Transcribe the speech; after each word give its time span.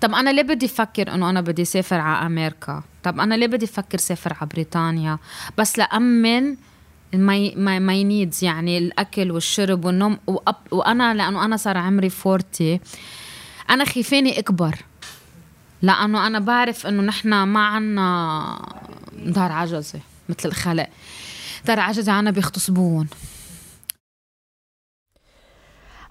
طب 0.00 0.14
أنا 0.14 0.30
ليه 0.30 0.42
بدي 0.42 0.66
أفكر 0.66 1.14
إنه 1.14 1.30
أنا 1.30 1.40
بدي 1.40 1.62
أسافر 1.62 2.00
على 2.00 2.26
أمريكا؟ 2.26 2.82
طب 3.02 3.20
أنا 3.20 3.34
ليه 3.34 3.46
بدي 3.46 3.64
أفكر 3.64 3.98
سافر 3.98 4.36
على 4.40 4.48
بريطانيا؟ 4.54 5.18
بس 5.58 5.78
لأمن 5.78 6.56
my 7.14 7.54
my 7.80 8.04
needs 8.04 8.44
يعني 8.44 8.78
الأكل 8.78 9.30
والشرب 9.30 9.84
والنوم 9.84 10.18
وأب 10.26 10.56
وأنا 10.70 11.14
لأنه 11.14 11.44
أنا 11.44 11.56
صار 11.56 11.78
عمري 11.78 12.10
40 12.26 12.80
أنا 13.70 13.84
خيفاني 13.84 14.38
أكبر. 14.38 14.76
لأنه 15.82 16.26
أنا 16.26 16.38
بعرف 16.38 16.86
إنه 16.86 17.02
نحن 17.02 17.42
ما 17.42 17.66
عنا 17.66 18.58
دار 19.26 19.52
عجزة 19.52 20.00
مثل 20.28 20.48
الخلق. 20.48 20.88
دار 21.66 21.80
عجزة 21.80 22.12
عنا 22.12 22.30
بيغتصبون 22.30 23.08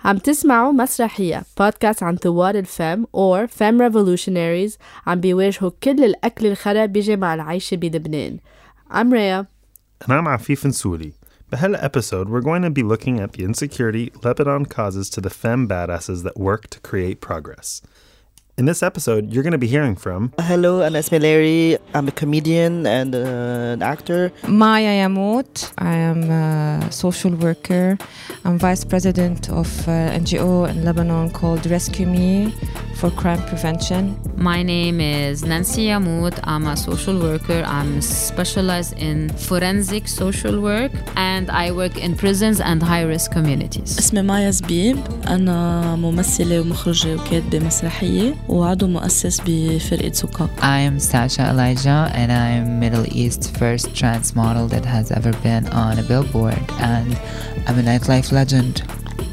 عم 0.06 0.18
تسمعوا 0.18 0.72
مسرحية 0.72 1.42
بودكاست 1.58 2.02
عن 2.02 2.16
ثوار 2.16 2.54
الفم 2.54 3.04
or 3.04 3.46
Femme 3.46 3.78
Revolutionaries 3.80 4.78
عم 5.06 5.20
بيواجهوا 5.20 5.70
كل 5.82 6.04
الأكل 6.04 6.46
الخرا 6.46 6.86
بيجي 6.86 7.16
مع 7.16 7.34
العيشة 7.34 7.76
بلبنان 7.76 8.38
I'm 8.90 9.12
Rhea 9.12 9.46
And 10.04 10.12
I'm 10.12 10.26
Afif 10.26 10.64
Nsuli. 10.64 11.12
Behel 11.52 11.76
episode, 11.80 12.28
we're 12.28 12.40
going 12.40 12.62
to 12.62 12.70
be 12.70 12.82
looking 12.82 13.20
at 13.20 13.32
the 13.34 13.44
insecurity 13.44 14.10
Lebanon 14.24 14.64
causes 14.66 15.08
to 15.10 15.20
the 15.20 15.30
femme 15.30 15.68
badasses 15.68 16.24
that 16.24 16.36
work 16.38 16.66
to 16.70 16.80
create 16.80 17.20
progress. 17.20 17.82
In 18.58 18.66
this 18.66 18.82
episode, 18.82 19.32
you're 19.32 19.42
going 19.42 19.52
to 19.52 19.58
be 19.58 19.66
hearing 19.66 19.96
from 19.96 20.30
Hello, 20.38 20.82
أنا 20.86 20.98
اسمي 20.98 21.18
Larry. 21.20 21.78
I'm 21.94 22.06
a 22.08 22.12
comedian 22.12 22.86
and 22.86 23.14
uh, 23.14 23.18
an 23.74 23.82
actor. 23.82 24.30
Maya 24.46 24.92
Yamut. 25.08 25.72
I 25.78 25.94
am 26.10 26.30
a 26.30 26.92
social 26.92 27.32
worker. 27.46 27.96
I'm 28.44 28.58
vice 28.58 28.84
president 28.84 29.48
of 29.50 29.68
an 29.88 30.22
NGO 30.22 30.68
in 30.70 30.84
Lebanon 30.84 31.30
called 31.30 31.64
Rescue 31.66 32.06
Me 32.06 32.52
for 32.96 33.10
crime 33.10 33.42
prevention. 33.50 34.02
My 34.36 34.62
name 34.62 35.00
is 35.00 35.42
Nancy 35.44 35.86
Yamut. 35.86 36.38
I'm 36.44 36.66
a 36.66 36.76
social 36.76 37.18
worker. 37.28 37.60
I'm 37.66 38.02
specialized 38.02 38.92
in 38.98 39.30
forensic 39.30 40.06
social 40.08 40.60
work 40.60 40.92
and 41.16 41.50
I 41.50 41.72
work 41.72 41.96
in 41.96 42.10
prisons 42.16 42.60
and 42.60 42.82
high 42.82 43.02
risk 43.12 43.32
communities. 43.32 43.98
اسمي 43.98 44.22
مايا 44.22 44.50
زبيب 44.50 44.96
أنا 45.28 45.96
ممثلة 45.96 46.60
ومخرجة 46.60 47.14
وكاتبة 47.16 47.58
مسرحية 47.66 48.34
وعضو 48.49 48.87
مؤسس 48.87 49.41
بفرقة 49.45 50.11
زقاق 50.13 50.49
I 50.59 50.79
am 50.89 50.99
Sasha 50.99 51.43
Elijah, 51.51 52.11
and 52.13 52.31
I 52.31 52.49
am 52.59 52.79
Middle 52.79 53.07
East's 53.15 53.47
first 53.59 53.87
trans 53.99 54.35
model 54.35 54.67
that 54.73 54.85
has 54.85 55.11
ever 55.11 55.33
been 55.43 55.65
on 55.73 55.93
a 55.99 56.05
billboard, 56.11 56.65
and 56.79 57.09
I'm 57.67 57.77
a 57.79 57.83
nightlife 57.83 58.31
legend. 58.31 58.83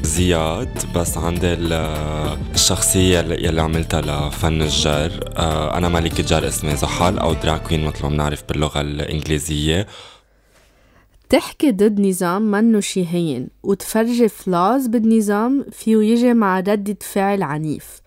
زياد 0.03 0.69
بس 0.95 1.17
عندي 1.17 1.53
ال- 1.53 2.37
الشخصية 2.53 3.19
اللي 3.19 3.61
عملتها 3.61 4.01
لفن 4.01 4.61
الدراغ. 4.61 5.19
آه، 5.37 5.77
أنا 5.77 5.89
ملكة 5.89 6.23
دراغ 6.23 6.47
اسمي 6.47 6.75
زحل 6.75 7.17
أو 7.17 7.33
drag 7.33 7.56
queen 7.56 7.85
مثل 7.85 8.03
ما 8.03 8.09
بنعرف 8.09 8.43
باللغة 8.49 8.81
الإنجليزية. 8.81 9.87
تحكي 11.29 11.71
ضد 11.71 11.99
نظام 11.99 12.41
منه 12.41 12.79
شي 12.79 13.07
هين 13.07 13.47
وتفرجي 13.63 14.27
فلازم 14.27 14.87
بالنظام 14.87 15.65
فيه 15.71 15.97
يجي 15.97 16.33
مع 16.33 16.59
ردة 16.59 16.97
فعل 17.13 17.43
عنيف. 17.43 18.04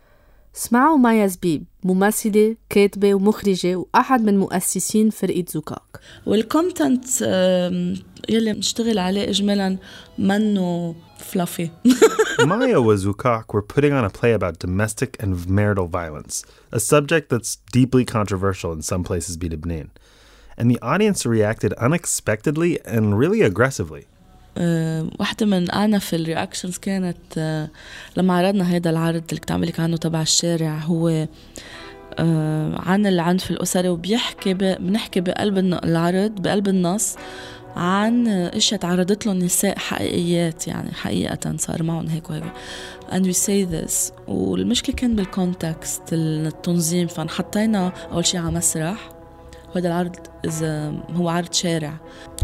اسمعوا 0.56 0.98
مايا 0.98 1.28
زبيب 1.28 1.64
ممثلة 1.84 2.56
كاتبة 2.70 3.14
ومخرجة 3.14 3.76
وأحد 3.76 4.22
من 4.24 4.38
مؤسسين 4.40 5.10
فرقة 5.10 5.46
زقاق 5.50 6.00
والكونتنت 6.26 7.06
آم، 7.22 7.94
يلي 8.30 8.54
بنشتغل 8.54 9.00
عليه 9.00 9.30
إجمالا 9.30 9.78
منه 10.18 10.96
فلافي 11.20 11.70
Maya 12.46 12.82
was 12.82 13.06
Zukak 13.06 13.54
were 13.54 13.62
putting 13.62 13.94
on 13.94 14.04
a 14.04 14.10
play 14.10 14.34
about 14.34 14.60
domestic 14.60 15.12
and 15.22 15.48
marital 15.50 15.88
violence, 15.88 16.44
a 16.72 16.80
subject 16.80 17.30
that's 17.30 17.58
deeply 17.72 18.06
controversial 18.06 18.72
in 18.74 18.82
some 18.82 19.04
places 19.04 19.38
be 19.38 19.48
Lebanon. 19.50 19.92
And 20.58 20.70
the 20.70 20.80
audience 20.82 21.26
reacted 21.26 21.74
unexpectedly 21.74 22.72
and 22.86 23.18
really 23.22 23.42
aggressively. 23.42 24.04
آه، 24.59 25.07
واحدة 25.21 25.47
من 25.47 25.71
أعنف 25.71 26.15
الرياكشنز 26.15 26.77
كانت 26.77 27.17
آه، 27.39 27.69
لما 28.17 28.37
عرضنا 28.37 28.65
هذا 28.65 28.91
العرض 28.91 29.23
اللي 29.29 29.41
كنت 29.41 29.53
عم 29.53 29.65
عنه 29.79 29.97
تبع 29.97 30.23
الشارع 30.23 30.79
هو 30.79 31.27
آه، 32.19 32.81
عن 32.81 33.07
العنف 33.07 33.51
الأسري 33.51 33.89
وبيحكي. 33.89 34.55
بنحكي 34.55 35.21
بقلب 35.21 35.59
العرض 35.59 36.43
بقلب 36.43 36.69
النص 36.69 37.17
عن 37.77 38.29
إشياء 38.29 38.81
تعرضت 38.81 39.27
له 39.27 39.33
النساء 39.33 39.79
حقيقيات 39.79 40.69
يعني 40.69 40.93
حقيقة 40.93 41.57
صار 41.57 41.83
معهم 41.83 42.09
هيك 42.09 42.31
وهيك. 42.31 42.53
And 43.11 43.25
we 43.25 43.33
say 43.33 43.73
this. 43.73 44.13
والمشكلة 44.29 44.97
كان 44.97 45.17
بالكونتكست 45.17 46.03
التنظيم. 46.13 47.07
فنحطينا 47.07 47.93
أول 48.13 48.27
شي 48.27 48.39
على 48.39 48.51
مسرح. 48.51 49.18
وهذا 49.75 49.89
العرض 49.89 50.17
إذا 50.45 50.95
هو 51.15 51.29
عرض 51.29 51.53
شارع. 51.53 51.95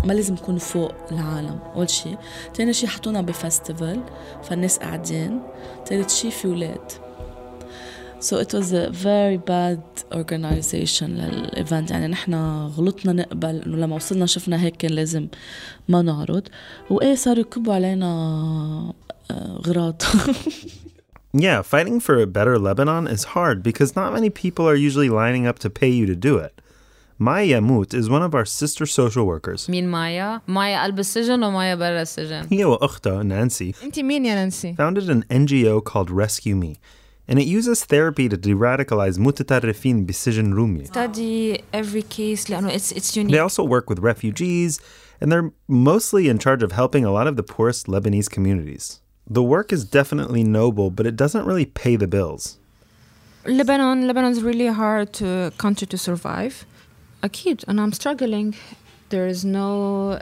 ما 0.05 0.13
لازم 0.13 0.35
يكون 0.35 0.59
فوق 0.59 0.93
العالم 1.13 1.59
أول 1.77 1.91
شي. 1.91 2.17
تاني 2.55 2.73
شي 2.73 2.87
حطونا 2.87 3.21
بفستيفال 3.21 4.01
فالناس 4.43 4.79
قاعدين. 4.79 5.41
تالت 5.87 6.11
شي 6.11 6.31
في 6.31 6.49
ولاد. 6.49 6.93
So 8.21 8.39
it 8.39 8.55
was 8.55 8.73
a 8.73 8.91
very 8.91 9.37
bad 9.37 9.83
organization 10.15 11.03
للإيفنت 11.03 11.91
يعني 11.91 12.07
نحن 12.07 12.35
غلطنا 12.77 13.13
نقبل 13.13 13.63
إنه 13.67 13.77
لما 13.77 13.97
وصلنا 13.97 14.27
شفنا 14.27 14.63
هيك 14.63 14.77
كان 14.77 14.91
لازم 14.91 15.29
ما 15.89 16.03
نعرض. 16.03 16.43
وإيه 16.91 17.15
صاروا 17.15 17.41
يكبوا 17.41 17.75
علينا 17.75 18.07
آه، 19.31 19.61
غراض. 19.67 20.03
Yeah, 21.37 21.63
fighting 21.63 21.99
for 21.99 22.21
a 22.21 22.29
better 22.29 22.61
Lebanon 22.61 23.09
is 23.09 23.25
hard 23.25 23.61
because 23.65 23.97
not 23.97 24.13
many 24.13 24.31
people 24.31 24.69
are 24.69 24.77
usually 24.77 25.11
lining 25.11 25.49
up 25.49 25.59
to 25.59 25.69
pay 25.69 25.91
you 25.91 26.07
to 26.07 26.15
do 26.15 26.39
it. 26.39 26.55
Maya 27.24 27.60
Yamut 27.60 27.94
is 27.94 28.10
one 28.10 28.22
of 28.22 28.34
our 28.34 28.46
sister 28.46 28.86
social 28.86 29.26
workers. 29.26 29.70
مين 29.70 29.88
مايا؟ 29.92 30.42
مايا 30.48 30.84
قلب 30.84 31.00
السجن 31.00 31.44
ومايا 31.44 31.76
برا 31.76 32.02
السجن 32.02 32.48
هي 32.52 32.66
وأختها, 32.66 33.24
Nancy, 33.24 33.84
انت 33.84 34.00
مين 34.00 34.26
يا 34.26 34.36
نانسي؟ 34.36 34.76
founded 34.76 35.10
an 35.10 35.24
NGO 35.30 35.84
called 35.84 36.10
Rescue 36.10 36.56
Me, 36.56 36.80
and 37.28 37.38
it 37.38 37.46
uses 37.46 37.84
therapy 37.84 38.30
to 38.30 38.38
de-radicalize 38.38 39.18
متطرفين 39.20 40.06
بسجن 40.06 40.54
رومية. 40.54 40.86
study 40.86 41.60
every 41.74 42.04
case 42.04 42.50
لأنه 42.50 42.70
it's 42.72 42.92
it's 42.94 43.16
unique. 43.18 43.32
They 43.32 43.40
also 43.40 43.64
work 43.64 43.90
with 43.90 44.00
refugees, 44.00 44.80
and 45.20 45.30
they're 45.30 45.52
mostly 45.68 46.30
in 46.30 46.38
charge 46.40 46.64
of 46.64 46.72
helping 46.72 47.04
a 47.04 47.12
lot 47.12 47.28
of 47.28 47.36
the 47.36 47.44
poorest 47.44 47.88
Lebanese 47.88 48.30
communities. 48.30 49.02
The 49.30 49.44
work 49.44 49.74
is 49.74 49.84
definitely 49.84 50.44
noble, 50.44 50.90
but 50.90 51.06
it 51.06 51.16
doesn't 51.18 51.46
really 51.46 51.66
pay 51.66 51.98
the 51.98 52.08
bills. 52.08 52.58
Lebanon 53.46 54.08
Lebanon's 54.08 54.42
really 54.42 54.68
hard 54.68 55.12
to 55.20 55.52
country 55.58 55.88
to 55.88 55.98
survive. 55.98 56.66
أكيد 57.24 57.64
and 57.68 57.80
I'm 57.80 57.92
struggling. 57.94 58.56
There 59.10 59.26
is 59.36 59.44
no 59.44 59.70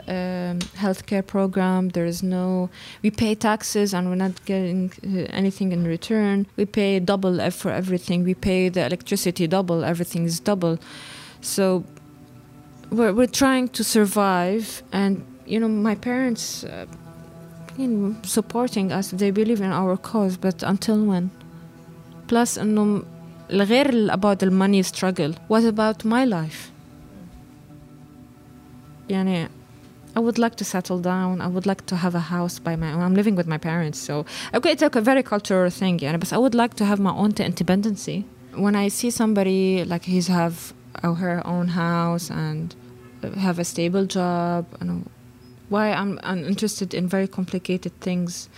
um, 0.08 0.58
healthcare 0.82 1.24
program. 1.34 1.90
There 1.90 2.06
is 2.06 2.22
no. 2.22 2.70
We 3.02 3.10
pay 3.10 3.34
taxes 3.34 3.92
and 3.92 4.08
we're 4.08 4.22
not 4.26 4.36
getting 4.46 4.90
uh, 5.04 5.40
anything 5.40 5.72
in 5.72 5.84
return. 5.86 6.46
We 6.56 6.64
pay 6.64 6.98
double 6.98 7.38
ev- 7.38 7.54
for 7.62 7.70
everything. 7.70 8.24
We 8.24 8.34
pay 8.34 8.70
the 8.70 8.82
electricity 8.86 9.46
double. 9.46 9.84
Everything 9.84 10.24
is 10.24 10.40
double. 10.40 10.78
So 11.42 11.84
we're 12.90 13.12
we're 13.12 13.34
trying 13.42 13.68
to 13.78 13.82
survive, 13.96 14.82
and 15.00 15.12
you 15.52 15.58
know 15.60 15.68
my 15.68 15.94
parents. 15.94 16.64
Uh, 16.64 16.86
you 17.80 17.86
know, 17.86 18.16
supporting 18.24 18.90
us 18.90 19.06
they 19.12 19.30
believe 19.30 19.60
in 19.60 19.70
our 19.70 19.96
cause 19.96 20.36
but 20.36 20.64
until 20.72 20.98
when 21.04 21.30
plus 22.28 22.58
انه 22.58 23.02
الغير 23.50 23.88
ال- 23.90 24.10
about 24.10 24.38
the 24.40 24.50
money 24.50 24.82
struggle 24.82 25.32
what 25.46 25.62
about 25.64 26.04
my 26.04 26.24
life 26.24 26.71
يعني 29.08 29.48
I 30.16 30.20
would 30.20 30.38
like 30.38 30.56
to 30.56 30.64
settle 30.64 30.98
down 30.98 31.40
I 31.40 31.46
would 31.46 31.66
like 31.66 31.86
to 31.86 31.96
have 31.96 32.14
a 32.14 32.24
house 32.34 32.58
by 32.58 32.74
my 32.76 32.92
own 32.92 33.02
I'm 33.02 33.14
living 33.14 33.36
with 33.36 33.46
my 33.46 33.58
parents 33.58 33.98
so 33.98 34.24
okay 34.54 34.72
it's 34.72 34.82
like 34.82 34.96
a 34.96 35.00
very 35.00 35.22
cultural 35.22 35.70
thing 35.70 35.98
يعني 35.98 36.18
but 36.18 36.32
I 36.32 36.38
would 36.38 36.54
like 36.54 36.74
to 36.74 36.84
have 36.84 36.98
my 36.98 37.12
own 37.12 37.32
independency 37.38 38.24
when 38.54 38.74
I 38.74 38.88
see 38.88 39.10
somebody 39.10 39.84
like 39.84 40.04
he's 40.04 40.28
have 40.28 40.72
or 41.02 41.14
her 41.14 41.46
own 41.46 41.68
house 41.68 42.30
and 42.30 42.74
have 43.36 43.58
a 43.58 43.64
stable 43.64 44.06
job 44.06 44.66
and 44.80 45.08
why 45.68 45.92
I'm, 45.92 46.18
I'm 46.22 46.44
interested 46.44 46.94
in 46.94 47.06
very 47.08 47.28
complicated 47.28 47.92
things 48.00 48.48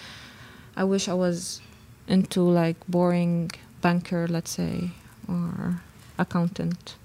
I 0.77 0.85
wish 0.85 1.09
I 1.09 1.15
was 1.15 1.61
into 2.09 2.41
like 2.41 2.77
boring 2.89 3.51
banker 3.83 4.27
let's 4.29 4.53
say 4.53 4.91
or 5.29 5.81
accountant 6.19 6.97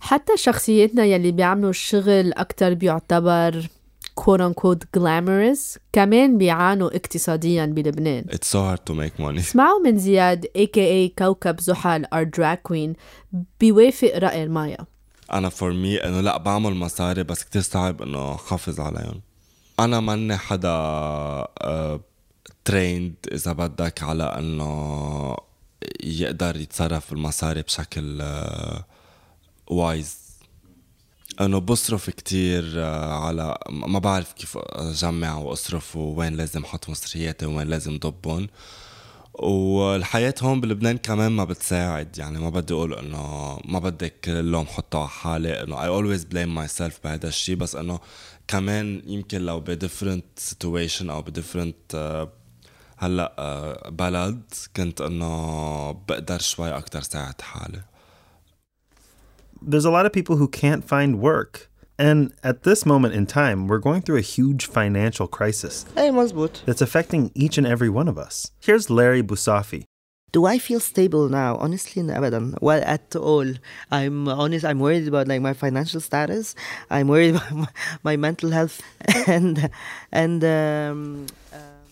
حتى 0.00 0.36
شخصيتنا 0.36 1.04
يلي 1.04 1.32
بيعملوا 1.32 1.70
الشغل 1.70 2.32
أكتر 2.32 2.74
بيعتبر 2.74 3.68
quote 4.20 4.40
unquote 4.40 4.84
glamorous 4.98 5.78
كمان 5.92 6.38
بيعانوا 6.38 6.96
اقتصاديا 6.96 7.66
بلبنان. 7.66 8.24
It's 8.24 8.48
so 8.48 8.58
hard 8.58 8.80
to 8.90 8.94
make 8.94 9.22
money. 9.22 9.38
اسمعوا 9.48 9.80
من 9.84 9.98
زياد 9.98 10.46
aka 10.58 11.18
كوكب 11.18 11.60
زحل 11.60 12.04
our 12.04 12.38
drag 12.38 12.72
queen 12.72 12.96
بيوافق 13.60 14.18
رأي 14.18 14.48
مايا. 14.48 14.86
أنا 15.32 15.48
فور 15.48 15.72
مي 15.72 15.96
إنه 15.96 16.20
لا 16.20 16.38
بعمل 16.38 16.74
مصاري 16.74 17.22
بس 17.22 17.44
كتير 17.44 17.62
صعب 17.62 18.02
إنه 18.02 18.34
أحافظ 18.34 18.80
عليهم. 18.80 19.20
أنا 19.80 20.00
ماني 20.00 20.36
حدا 20.36 21.46
trained 22.64 23.14
إذا 23.32 23.52
بدك 23.52 24.02
على 24.02 24.24
إنه 24.24 25.36
يقدر 26.02 26.56
يتصرف 26.56 27.10
بالمصاري 27.10 27.62
بشكل 27.62 28.22
wise 29.66 30.26
أنه 31.40 31.58
بصرف 31.58 32.10
كتير 32.10 32.72
آه، 32.76 33.26
على 33.26 33.58
ما 33.70 33.98
بعرف 33.98 34.32
كيف 34.32 34.58
أجمع 34.62 35.36
واصرف 35.36 35.96
ووين 35.96 36.36
لازم 36.36 36.64
أحط 36.64 36.88
مصرياتي 36.90 37.46
ووين 37.46 37.68
لازم 37.68 37.98
ضبهم 37.98 38.48
والحياة 39.38 40.34
هون 40.42 40.60
بلبنان 40.60 40.98
كمان 40.98 41.32
ما 41.32 41.44
بتساعد 41.44 42.18
يعني 42.18 42.38
ما 42.38 42.50
بدي 42.50 42.74
أقول 42.74 42.94
إنه 42.94 43.58
ما 43.64 43.78
بدي 43.78 44.08
كل 44.08 44.30
اللوم 44.32 44.66
حطه 44.66 44.98
على 44.98 45.08
حالي 45.08 45.62
إنه 45.62 45.76
I 45.76 45.88
always 45.88 46.22
blame 46.24 46.58
myself 46.58 46.92
بهذا 47.04 47.28
الشيء 47.28 47.56
بس 47.56 47.76
إنه 47.76 48.00
كمان 48.48 49.02
يمكن 49.06 49.40
لو 49.40 49.60
بديفرنت 49.60 50.24
سيتويشن 50.36 51.10
أو 51.10 51.22
بديفرنت 51.22 51.76
uh, 51.92 52.28
هلأ 52.98 53.34
uh, 53.86 53.88
بلد 53.88 54.42
كنت 54.76 55.00
إنه 55.00 55.90
بقدر 55.92 56.38
شوي 56.40 56.76
أكثر 56.76 57.02
ساعد 57.02 57.40
حالي. 57.40 57.82
there's 59.61 59.85
a 59.85 59.91
lot 59.91 60.05
of 60.05 60.11
people 60.13 60.35
who 60.37 60.47
can't 60.47 60.83
find 60.83 61.19
work. 61.19 61.69
And 61.99 62.33
at 62.43 62.63
this 62.63 62.83
moment 62.85 63.13
in 63.13 63.27
time, 63.27 63.67
we're 63.67 63.77
going 63.89 64.01
through 64.01 64.17
a 64.17 64.21
huge 64.35 64.65
financial 64.65 65.27
crisis 65.27 65.85
Hey, 65.95 66.09
مزبوط. 66.09 66.65
that's 66.65 66.81
affecting 66.81 67.31
each 67.35 67.57
and 67.59 67.67
every 67.67 67.89
one 67.89 68.07
of 68.07 68.17
us. 68.17 68.51
Here's 68.59 68.89
Larry 68.89 69.21
Busafi. 69.21 69.83
Do 70.31 70.45
I 70.45 70.57
feel 70.59 70.79
stable 70.79 71.27
now? 71.29 71.57
Honestly, 71.57 72.01
أبدا. 72.01 72.55
Well, 72.61 72.81
at 72.85 73.15
all. 73.17 73.45
I'm 73.91 74.27
honest. 74.29 74.63
I'm 74.65 74.79
worried 74.79 75.07
about 75.07 75.27
like 75.27 75.41
my 75.41 75.53
financial 75.53 75.99
status. 75.99 76.55
I'm 76.89 77.07
worried 77.09 77.35
about 77.35 77.51
my, 77.53 77.67
my 78.03 78.15
mental 78.17 78.49
health, 78.49 78.81
and 79.27 79.69
and 80.11 80.43
um, 80.43 81.27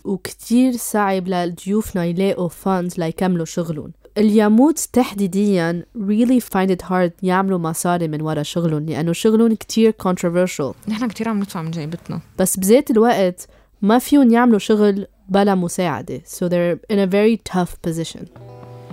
وكتير 0.05 0.77
صعب 0.77 1.27
لضيوفنا 1.27 2.05
يلاقوا 2.05 2.49
funds 2.49 2.97
ليكملوا 2.99 3.45
شغلهم 3.45 3.91
اليموت 4.18 4.78
تحديديا 4.92 5.86
really 5.98 6.40
find 6.40 6.70
it 6.70 6.82
hard 6.90 7.10
يعملوا 7.22 7.58
مصاري 7.58 8.08
من 8.08 8.20
ورا 8.22 8.42
شغلهم 8.42 8.86
لأنه 8.86 9.12
شغلهم 9.12 9.54
كتير 9.54 9.94
controversial. 10.02 10.74
نحن 10.88 11.08
كتير 11.08 11.28
عم 11.28 11.38
ندفع 11.38 11.62
من 11.62 11.70
جيبتنا. 11.70 12.20
بس 12.38 12.56
بذات 12.56 12.90
الوقت 12.90 13.48
ما 13.82 13.98
فيهم 13.98 14.32
يعملوا 14.32 14.58
شغل 14.58 15.06
بلا 15.28 15.54
مساعدة 15.54 16.18
so 16.18 16.48
they're 16.48 16.94
in 16.94 16.98
a 16.98 17.06
very 17.06 17.52
tough 17.52 17.90
position. 17.90 18.26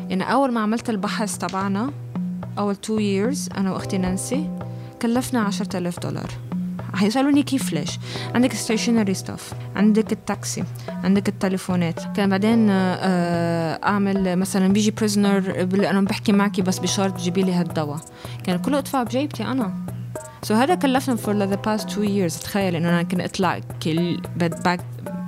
يعني 0.09 0.33
أول 0.33 0.51
ما 0.51 0.59
عملت 0.59 0.89
البحث 0.89 1.37
تبعنا 1.37 1.91
أول 2.57 2.75
two 2.75 2.99
years 2.99 3.57
أنا 3.57 3.71
وأختي 3.71 3.97
نانسي 3.97 4.49
كلفنا 5.01 5.41
عشرة 5.41 5.77
آلاف 5.77 5.99
دولار. 5.99 6.50
هيسألوني 6.95 7.43
كيف 7.43 7.73
ليش. 7.73 7.99
عندك 8.35 8.53
stationery 8.53 9.13
stuff 9.13 9.53
عندك 9.75 10.11
التاكسي 10.11 10.63
عندك 11.03 11.29
التليفونات. 11.29 12.15
كان 12.15 12.29
بعدين 12.29 12.67
آه، 12.69 13.79
أعمل 13.83 14.35
مثلا 14.35 14.73
بيجي 14.73 14.91
prisoner 14.91 15.67
أنا 15.89 16.01
بحكي 16.01 16.31
معك 16.31 16.61
بس 16.61 16.79
بشرط 16.79 17.17
تجيبي 17.17 17.43
لي 17.43 17.53
هالدواء. 17.53 17.99
كان 18.43 18.59
كله 18.59 18.77
أدفع 18.77 19.03
بجيبتي 19.03 19.43
أنا. 19.43 19.73
so 20.43 20.57
هذا 20.57 20.75
كلفنا 20.75 21.15
for 21.15 21.49
the 21.49 21.57
past 21.57 21.85
two 21.85 22.03
years. 22.03 22.43
تخيل 22.43 22.75
إنه 22.75 22.89
أنا 22.89 23.03
كنت 23.03 23.21
أطلع 23.21 23.59
كل 23.83 24.21
back 24.39 24.79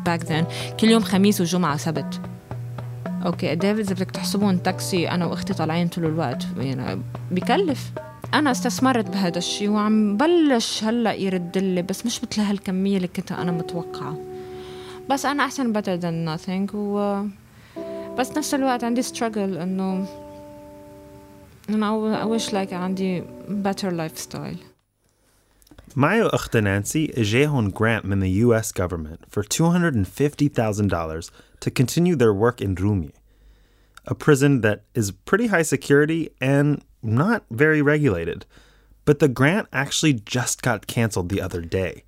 back 0.08 0.28
then 0.28 0.44
كل 0.80 0.88
يوم 0.88 1.04
خميس 1.04 1.42
وجمعة 1.42 1.78
سبت 1.78 2.22
okay 3.26 3.56
ديفيد 3.56 3.80
إذا 3.80 3.94
بدك 3.94 4.12
تحسبون 4.12 4.64
تاكسي 4.64 5.10
أنا 5.10 5.26
وأختي 5.26 5.54
طالعين 5.54 5.88
طول 5.88 6.06
الوقت 6.06 6.46
يعني 6.58 7.02
بكلف. 7.32 7.92
أنا 8.34 8.52
استثمرت 8.52 9.10
بهذا 9.10 9.38
الشيء 9.38 9.70
وعم 9.70 10.18
بلش 10.18 10.84
هلا 10.84 11.14
يرد 11.14 11.58
لي 11.58 11.82
بس 11.82 12.06
مش 12.06 12.24
مثل 12.24 12.42
هالكميه 12.42 12.98
اللي 12.98 13.08
كنت 13.08 13.32
أنا 13.32 13.52
متوقعه 13.52 14.18
بس 15.10 15.26
أنا 15.26 15.46
احسن 15.46 15.74
better 15.74 16.02
than 16.02 16.30
nothing 16.30 16.76
و 16.76 17.24
بس 18.18 18.38
نفس 18.38 18.54
الوقت 18.54 18.84
عندي 18.84 19.04
struggle 19.04 19.38
انه 19.38 20.08
انه 21.70 22.24
I 22.24 22.40
wish 22.40 22.48
like 22.48 22.74
عندي 22.74 23.24
better 23.64 23.92
lifestyle 23.92 24.58
Maya 25.96 26.34
أخت 26.34 26.58
نانسي 26.58 27.14
اجاهن 27.18 27.72
grant 27.72 28.06
من 28.06 28.22
the 28.22 28.32
US 28.48 28.72
government 28.72 29.20
for 29.30 29.44
$250,000 29.44 31.30
to 31.60 31.72
continue 31.72 32.16
their 32.16 32.34
work 32.34 32.62
in 32.62 32.76
Rumi, 32.76 33.14
a 34.08 34.16
prison 34.16 34.62
that 34.62 34.80
is 34.96 35.12
pretty 35.12 35.48
high 35.48 35.62
security 35.62 36.30
and 36.42 36.82
not 37.03 37.43
very 37.51 37.83
regulated. 37.83 38.45
But 39.05 39.19
the 39.21 39.29
grant 39.29 39.69
actually 39.73 40.15
just 40.37 40.63
got 40.63 40.87
canceled 40.87 41.29
the 41.31 41.41
other 41.41 41.63
day. 41.63 42.05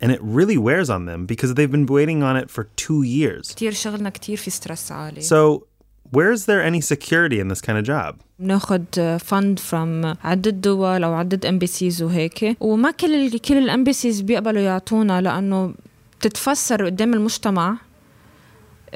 And 0.00 0.12
it 0.12 0.20
really 0.22 0.58
wears 0.58 0.88
on 0.90 1.06
them 1.06 1.26
because 1.26 1.54
they've 1.54 1.70
been 1.70 1.86
waiting 1.86 2.22
on 2.22 2.36
it 2.36 2.50
for 2.50 2.64
two 2.76 3.02
years. 3.02 3.54
كتير 3.54 3.72
شغلنا 3.72 4.10
كتير 4.10 4.36
في 4.36 4.50
ستريس 4.50 4.92
عالي. 4.92 5.22
So, 5.22 5.66
where 6.10 6.32
is 6.32 6.46
there 6.46 6.62
any 6.62 6.80
security 6.80 7.40
in 7.40 7.48
this 7.48 7.60
kind 7.60 7.78
of 7.78 7.84
job? 7.84 8.16
بناخد 8.38 9.18
فند 9.20 9.58
from 9.58 10.16
عدة 10.24 10.50
دول 10.50 11.04
أو 11.04 11.14
عدة 11.14 11.48
امبيسيز 11.48 12.02
وهيك 12.02 12.56
وما 12.60 12.90
كل 12.90 13.38
كل 13.38 13.58
الامبيسيز 13.58 14.20
بيقبلوا 14.20 14.62
يعطونا 14.62 15.20
لأنه 15.20 15.74
بتتفسر 16.20 16.86
قدام 16.86 17.14
المجتمع 17.14 17.76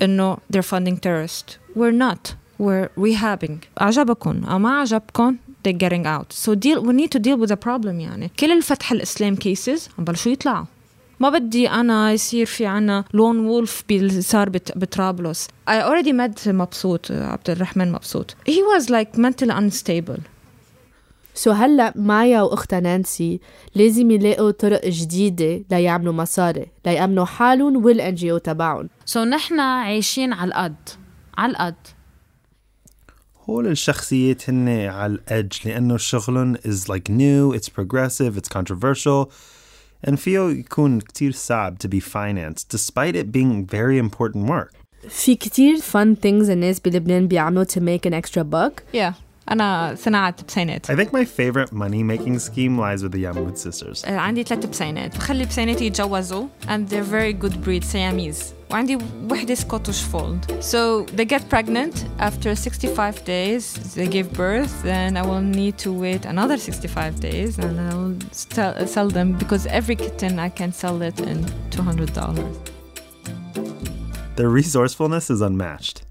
إنه 0.02 0.36
they're 0.52 0.62
funding 0.62 0.96
terrorists. 0.96 1.58
We're 1.76 1.98
not. 2.06 2.34
We're 2.63 2.89
rehabbing. 3.03 3.57
عجبكم 3.77 4.43
أو 4.43 4.59
ما 4.59 4.79
عجبكم 4.79 5.35
they're 5.63 5.73
getting 5.73 6.05
out. 6.05 6.33
So 6.33 6.55
deal 6.55 6.81
we 6.81 6.93
need 6.93 7.11
to 7.11 7.19
deal 7.19 7.37
with 7.37 7.49
the 7.49 7.57
problem 7.57 7.99
يعني. 7.99 8.31
كل 8.39 8.51
الفتح 8.51 8.91
الإسلام 8.91 9.35
cases 9.35 9.89
عم 9.99 10.03
بلشوا 10.03 10.31
يطلعوا. 10.31 10.65
ما 11.19 11.29
بدي 11.29 11.69
أنا 11.69 12.11
يصير 12.11 12.45
في 12.45 12.65
عنا 12.65 13.03
لون 13.13 13.39
وولف 13.39 13.83
صار 14.19 14.49
بطرابلس 14.75 15.47
I 15.69 15.73
already 15.73 16.11
met 16.11 16.47
مبسوط 16.47 17.11
عبد 17.11 17.49
الرحمن 17.49 17.91
مبسوط 17.91 18.35
he 18.49 18.51
was 18.53 18.89
like 18.89 19.17
mentally 19.17 19.51
unstable 19.51 20.19
سو 21.35 21.51
so 21.51 21.55
هلأ 21.55 21.93
مايا 21.95 22.41
وأختها 22.41 22.79
نانسي 22.79 23.39
لازم 23.75 24.11
يلاقوا 24.11 24.51
طرق 24.51 24.85
جديدة 24.85 25.63
ليعملوا 25.71 26.13
مصاري 26.13 26.67
ليأمنوا 26.85 27.25
حالهم 27.25 27.85
وال 27.85 28.15
NGO 28.15 28.37
تبعهم 28.37 28.89
so 29.05 29.27
نحن 29.27 29.59
عايشين 29.59 30.33
على 30.33 30.47
القد 30.47 30.89
على 31.37 31.51
القد 31.51 31.75
هول 33.50 33.66
الشخصيات 33.66 34.50
هن 34.50 34.68
على 34.68 35.12
الأدج 35.12 35.52
لأنه 35.64 35.96
شغلهم 35.96 36.56
is 36.56 36.88
like 36.88 37.08
new, 37.08 37.52
it's 37.58 37.68
progressive, 37.68 38.36
it's 38.36 38.48
controversial 38.48 39.30
and 40.06 40.14
فيه 40.14 40.40
يكون 40.40 41.00
كتير 41.00 41.32
صعب 41.32 41.76
to 41.82 41.88
be 41.88 42.00
financed 42.00 42.68
despite 42.76 43.16
it 43.16 43.32
being 43.32 43.66
very 43.66 43.98
important 43.98 44.48
work. 44.48 44.74
في 45.08 45.34
كتير 45.34 45.76
fun 45.76 46.16
things 46.16 46.50
الناس 46.50 46.80
بلبنان 46.80 47.28
بيعملوا 47.28 47.64
to 47.64 47.80
make 47.80 48.10
an 48.10 48.14
extra 48.14 48.44
buck. 48.44 48.82
Yeah. 48.94 49.21
أنا 49.50 49.94
صناعة 49.98 50.34
بسينات. 50.48 50.90
I 50.90 50.94
think 50.94 51.12
my 51.12 51.24
favorite 51.24 51.72
money 51.72 52.02
making 52.02 52.38
scheme 52.38 52.78
lies 52.78 53.02
with 53.02 53.12
the 53.12 53.24
Yamud 53.24 53.56
sisters. 53.56 54.04
عندي 54.04 54.42
ثلاث 54.42 54.66
بسينات 54.66 55.16
بخلي 55.16 55.44
بسيناتي 55.44 55.86
يتجوزوا 55.86 56.46
and 56.68 56.88
they're 56.88 57.02
very 57.02 57.32
good 57.32 57.64
breed 57.64 57.84
Siamese. 57.84 58.44
وعندي 58.70 58.98
وحدة 59.30 59.54
Scottish 59.54 60.02
fold. 60.12 60.62
So 60.62 61.06
they 61.16 61.24
get 61.24 61.48
pregnant 61.48 62.04
after 62.18 62.54
65 62.54 63.24
days 63.24 63.94
they 63.94 64.06
give 64.06 64.32
birth 64.32 64.82
then 64.82 65.16
I 65.16 65.22
will 65.22 65.40
need 65.40 65.78
to 65.78 65.92
wait 65.92 66.26
another 66.26 66.58
65 66.58 67.20
days 67.20 67.58
and 67.58 67.80
I 67.80 67.94
will 67.94 68.16
sell, 68.32 68.86
sell 68.86 69.08
them 69.08 69.32
because 69.38 69.66
every 69.66 69.96
kitten 69.96 70.38
I 70.38 70.50
can 70.50 70.72
sell 70.72 71.00
it 71.00 71.18
in 71.20 71.38
$200. 71.70 72.56
Their 74.36 74.50
resourcefulness 74.50 75.30
is 75.30 75.40
unmatched. 75.40 76.02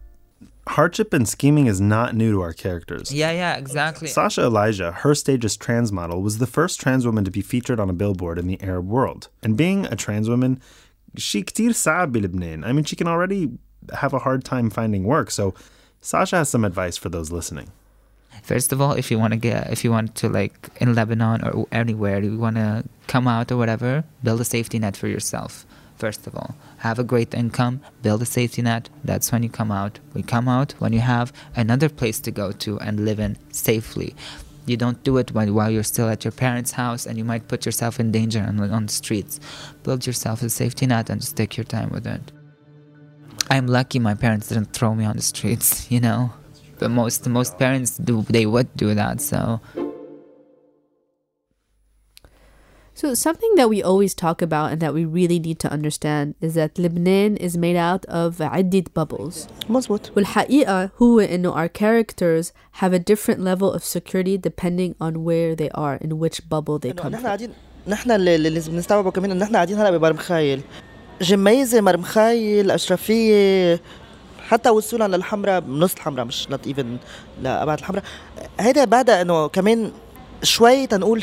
Hardship 0.67 1.13
and 1.13 1.27
scheming 1.27 1.67
is 1.67 1.79
not 1.79 2.13
new 2.13 2.34
to 2.34 2.41
our 2.41 2.53
characters. 2.53 3.13
Yeah, 3.13 3.32
yeah, 3.32 3.56
exactly. 3.56 4.08
Sasha 4.10 4.44
Elijah, 4.44 4.91
her 4.91 5.15
stage's 5.15 5.56
trans 5.56 5.91
model, 5.91 6.22
was 6.22 6.39
the 6.39 6.48
first 6.48 6.79
trans 6.82 7.06
woman 7.06 7.24
to 7.24 7.32
be 7.32 7.41
featured 7.41 7.79
on 7.79 7.89
a 7.89 7.94
billboard 7.94 8.38
in 8.38 8.48
the 8.48 8.62
Arab 8.62 8.88
world. 8.88 9.29
And 9.41 9.56
being 9.56 9.86
a 9.86 9.96
trans 9.96 10.29
woman, 10.29 10.60
she 11.15 11.44
كتير 11.44 11.72
صعب 11.72 12.12
بلبنان. 12.12 12.65
I 12.65 12.74
mean, 12.74 12.84
she 12.84 12.96
can 12.96 13.08
already 13.08 13.51
have 13.94 14.13
a 14.13 14.20
hard 14.20 14.44
time 14.44 14.70
finding 14.70 15.06
work. 15.06 15.32
So 15.32 15.53
Sasha 16.01 16.38
has 16.38 16.50
some 16.50 16.65
advice 16.65 16.98
for 16.98 17.10
those 17.10 17.32
listening. 17.32 17.72
First 18.44 18.72
of 18.74 18.82
all, 18.82 18.91
if 18.91 19.10
you 19.10 19.17
want 19.17 19.34
to 19.34 19.38
get, 19.38 19.72
if 19.72 19.84
you 19.84 19.91
want 19.91 20.15
to 20.15 20.29
like 20.29 20.70
in 20.77 20.94
Lebanon 20.94 21.44
or 21.44 21.65
anywhere, 21.72 22.22
you 22.22 22.38
want 22.38 22.58
to 22.58 22.84
come 23.08 23.27
out 23.27 23.51
or 23.51 23.58
whatever, 23.58 24.03
build 24.22 24.41
a 24.41 24.46
safety 24.46 24.79
net 24.79 24.96
for 24.98 25.08
yourself 25.08 25.65
first 26.04 26.26
of 26.26 26.35
all. 26.35 26.52
Have 26.78 26.99
a 26.99 27.11
great 27.12 27.32
income, 27.42 27.75
build 28.04 28.23
a 28.23 28.26
safety 28.38 28.62
net. 28.68 28.90
That's 29.04 29.30
when 29.30 29.44
you 29.44 29.50
come 29.61 29.71
out. 29.71 30.00
We 30.14 30.23
come 30.35 30.49
out 30.56 30.73
when 30.80 30.92
you 30.92 31.02
have 31.16 31.32
another 31.54 31.88
place 32.00 32.18
to 32.23 32.32
go 32.32 32.50
to 32.64 32.71
and 32.80 33.04
live 33.09 33.21
in 33.26 33.32
safely. 33.52 34.11
You 34.66 34.76
don't 34.76 35.00
do 35.04 35.16
it 35.18 35.28
while 35.32 35.71
you're 35.71 35.92
still 35.94 36.09
at 36.09 36.25
your 36.25 36.32
parents' 36.32 36.73
house 36.73 37.06
and 37.06 37.14
you 37.18 37.25
might 37.25 37.47
put 37.47 37.64
yourself 37.66 38.00
in 38.00 38.11
danger 38.11 38.40
on, 38.49 38.59
on 38.78 38.87
the 38.87 38.92
streets. 38.92 39.38
Build 39.85 40.04
yourself 40.09 40.42
a 40.42 40.50
safety 40.50 40.87
net 40.87 41.09
and 41.09 41.21
just 41.21 41.37
take 41.37 41.56
your 41.56 41.68
time 41.76 41.90
with 41.90 42.06
it. 42.16 42.32
I'm 43.49 43.68
lucky 43.68 43.99
my 44.00 44.14
parents 44.14 44.49
didn't 44.49 44.73
throw 44.73 44.97
me 44.97 45.04
on 45.04 45.16
the 45.16 45.23
streets, 45.23 45.88
you 45.94 46.00
know. 46.00 46.32
But 46.80 46.90
most 46.90 47.28
most 47.28 47.52
parents 47.59 47.90
do 48.09 48.23
they 48.37 48.47
would 48.52 48.71
do 48.85 48.88
that, 49.02 49.21
so 49.21 49.61
So, 53.01 53.13
something 53.13 53.53
that 53.60 53.70
we 53.70 53.84
always 53.84 54.15
talk 54.15 54.41
about 54.41 54.72
and 54.72 54.79
that 54.82 54.91
we 54.91 55.06
really 55.06 55.38
need 55.48 55.60
to 55.65 55.70
understand 55.77 56.34
is 56.41 56.56
that 56.56 56.79
Lebanon 56.79 57.38
is 57.38 57.56
made 57.56 57.75
out 57.75 58.03
of 58.06 58.41
عدة 58.41 58.84
bubbles. 58.96 59.48
مزبوط 59.70 60.12
والحقيقة 60.15 60.89
هو 61.01 61.20
إنه 61.20 61.53
our 61.53 61.70
characters 61.70 62.51
have 62.82 62.94
a 62.94 63.00
different 63.00 63.39
level 63.39 63.72
of 63.72 63.84
security 63.84 64.38
depending 64.38 64.96
on 65.00 65.24
where 65.24 65.56
they 65.56 65.70
are, 65.75 65.96
in 66.01 66.17
which 66.20 66.50
bubble 66.50 66.79
they 66.79 66.91
إنه 66.91 67.01
come 67.01 67.08
نحن 67.12 67.22
from. 67.22 67.25
قاعدين 67.25 67.50
نحن 67.88 68.12
اللي 68.12 68.36
اللي 68.36 68.50
لازم 68.50 68.75
نستوعبه 68.75 69.12
كمان 69.12 69.32
انه 69.32 69.44
نحن 69.44 69.56
قاعدين 69.56 69.77
هلا 69.79 69.98
بمرمخايل 69.98 70.62
جميزه 71.22 71.82
مرمخايل 71.82 72.72
اشرفيه 72.72 73.82
حتى 74.48 74.70
وصولا 74.70 75.15
للحمراء 75.17 75.60
بنص 75.60 75.94
الحمراء 75.94 76.25
مش 76.25 76.48
not 76.48 76.67
even 76.70 76.86
لابعد 77.41 77.77
الحمراء 77.77 78.03
هيدا 78.60 78.86
بعدها 78.86 79.22
انه 79.22 79.48
كمان 79.48 79.91
شوي 80.42 80.87
تنقول 80.87 81.22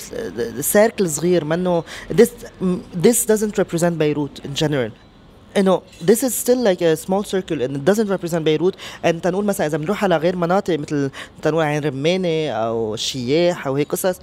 سيركل 0.59 1.09
صغير 1.09 1.45
منه 1.45 1.83
this 2.11 2.29
this 3.03 3.25
doesn't 3.25 3.57
represent 3.57 3.97
Beirut 3.97 4.45
in 4.45 4.55
general. 4.55 4.91
إنه 5.57 5.81
this 6.01 6.23
is 6.23 6.35
still 6.35 6.63
like 6.63 6.81
a 6.81 6.95
small 6.95 7.23
circle 7.23 7.61
and 7.61 7.75
it 7.75 7.85
doesn't 7.85 8.09
represent 8.09 8.43
Beirut. 8.45 8.75
And 9.03 9.21
تنقول 9.21 9.45
مثلا 9.45 9.67
إذا 9.67 9.77
بنروح 9.77 10.03
على 10.03 10.17
غير 10.17 10.35
مناطق 10.35 10.79
مثل 10.79 11.11
تنقول 11.41 11.63
عين 11.63 11.83
رمانة 11.83 12.49
أو 12.49 12.93
الشياح 12.93 13.67
أو 13.67 13.75
هيك 13.75 13.87
قصص 13.87 14.19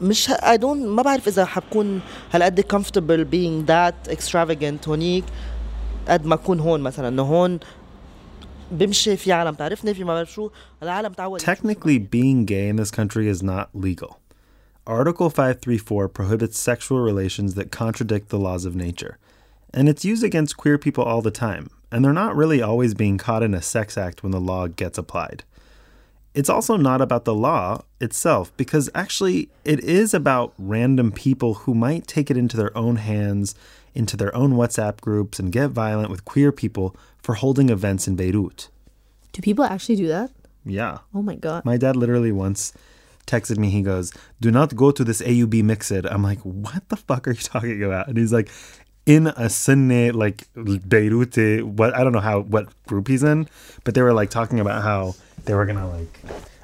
مش 0.00 0.30
I 0.30 0.56
don't 0.56 0.64
ما 0.64 1.02
بعرف 1.02 1.28
إذا 1.28 1.44
حبكون 1.44 2.00
هالقد 2.32 2.60
comfortable 2.60 3.24
being 3.34 3.66
that 3.70 4.12
extravagant 4.12 4.88
هونيك 4.88 5.24
قد 6.08 6.26
ما 6.26 6.34
أكون 6.34 6.60
هون 6.60 6.80
مثلا 6.80 7.08
إنه 7.08 7.22
هون 7.22 7.60
بمشي 8.71 9.17
في 9.17 9.31
عالم 9.33 9.55
تعرفني 9.55 9.93
في 9.93 10.03
ما 10.03 10.13
بعرف 10.13 10.31
شو 10.33 10.49
العالم 10.83 11.13
تعود 11.13 11.41
Technically, 11.41 11.97
being 11.97 12.45
gay 12.45 12.67
in 12.69 12.75
this 12.75 12.91
country 12.91 13.27
is 13.27 13.43
not 13.43 13.69
legal. 13.73 14.19
Article 14.87 15.29
534 15.29 16.07
prohibits 16.09 16.59
sexual 16.59 16.99
relations 16.99 17.55
that 17.55 17.71
contradict 17.71 18.29
the 18.29 18.37
laws 18.37 18.65
of 18.65 18.75
nature. 18.75 19.17
And 19.73 19.89
it's 19.89 20.05
used 20.05 20.23
against 20.23 20.57
queer 20.57 20.77
people 20.77 21.03
all 21.03 21.21
the 21.21 21.31
time, 21.31 21.69
and 21.91 22.05
they're 22.05 22.13
not 22.13 22.35
really 22.35 22.61
always 22.61 22.93
being 22.93 23.17
caught 23.17 23.43
in 23.43 23.53
a 23.53 23.61
sex 23.61 23.97
act 23.97 24.21
when 24.21 24.31
the 24.31 24.39
law 24.39 24.67
gets 24.67 24.97
applied. 24.97 25.43
It's 26.35 26.49
also 26.49 26.75
not 26.75 27.01
about 27.01 27.25
the 27.25 27.33
law 27.33 27.81
itself, 27.99 28.55
because 28.57 28.89
actually, 28.93 29.49
it 29.63 29.79
is 29.79 30.13
about 30.13 30.53
random 30.59 31.11
people 31.11 31.53
who 31.53 31.73
might 31.73 32.07
take 32.07 32.29
it 32.29 32.37
into 32.37 32.57
their 32.57 32.77
own 32.77 32.97
hands, 32.97 33.55
into 33.94 34.16
their 34.16 34.34
own 34.36 34.52
WhatsApp 34.54 35.00
groups, 35.00 35.38
and 35.38 35.52
get 35.52 35.70
violent 35.70 36.10
with 36.10 36.24
queer 36.24 36.52
people 36.52 36.94
for 37.22 37.34
holding 37.34 37.68
events 37.68 38.06
in 38.08 38.16
Beirut. 38.16 38.68
Do 39.32 39.42
people 39.42 39.64
actually 39.64 39.96
do 39.96 40.08
that? 40.08 40.30
Yeah. 40.64 40.98
Oh 41.14 41.22
my 41.22 41.36
god. 41.36 41.64
My 41.64 41.76
dad 41.76 41.96
literally 41.96 42.32
once 42.32 42.72
texted 43.26 43.58
me, 43.58 43.70
he 43.70 43.82
goes, 43.82 44.12
Do 44.40 44.50
not 44.50 44.74
go 44.76 44.90
to 44.90 45.04
this 45.04 45.22
AUB 45.22 45.62
mix 45.62 45.90
it. 45.90 46.04
I'm 46.06 46.22
like, 46.22 46.40
What 46.40 46.88
the 46.88 46.96
fuck 46.96 47.26
are 47.28 47.32
you 47.32 47.36
talking 47.54 47.82
about? 47.82 48.08
And 48.08 48.16
he's 48.18 48.32
like, 48.32 48.50
In 49.06 49.28
a 49.28 49.48
Sunni, 49.48 50.10
like 50.10 50.48
Beirut, 50.54 51.64
what 51.64 51.94
I 51.94 52.02
don't 52.04 52.12
know 52.12 52.20
how 52.20 52.40
what 52.40 52.68
group 52.86 53.08
he's 53.08 53.22
in, 53.22 53.48
but 53.84 53.94
they 53.94 54.02
were 54.02 54.12
like 54.12 54.30
talking 54.30 54.60
about 54.60 54.82
how 54.82 55.14
they 55.44 55.54
were 55.54 55.64
gonna 55.66 55.88
like 55.88 56.18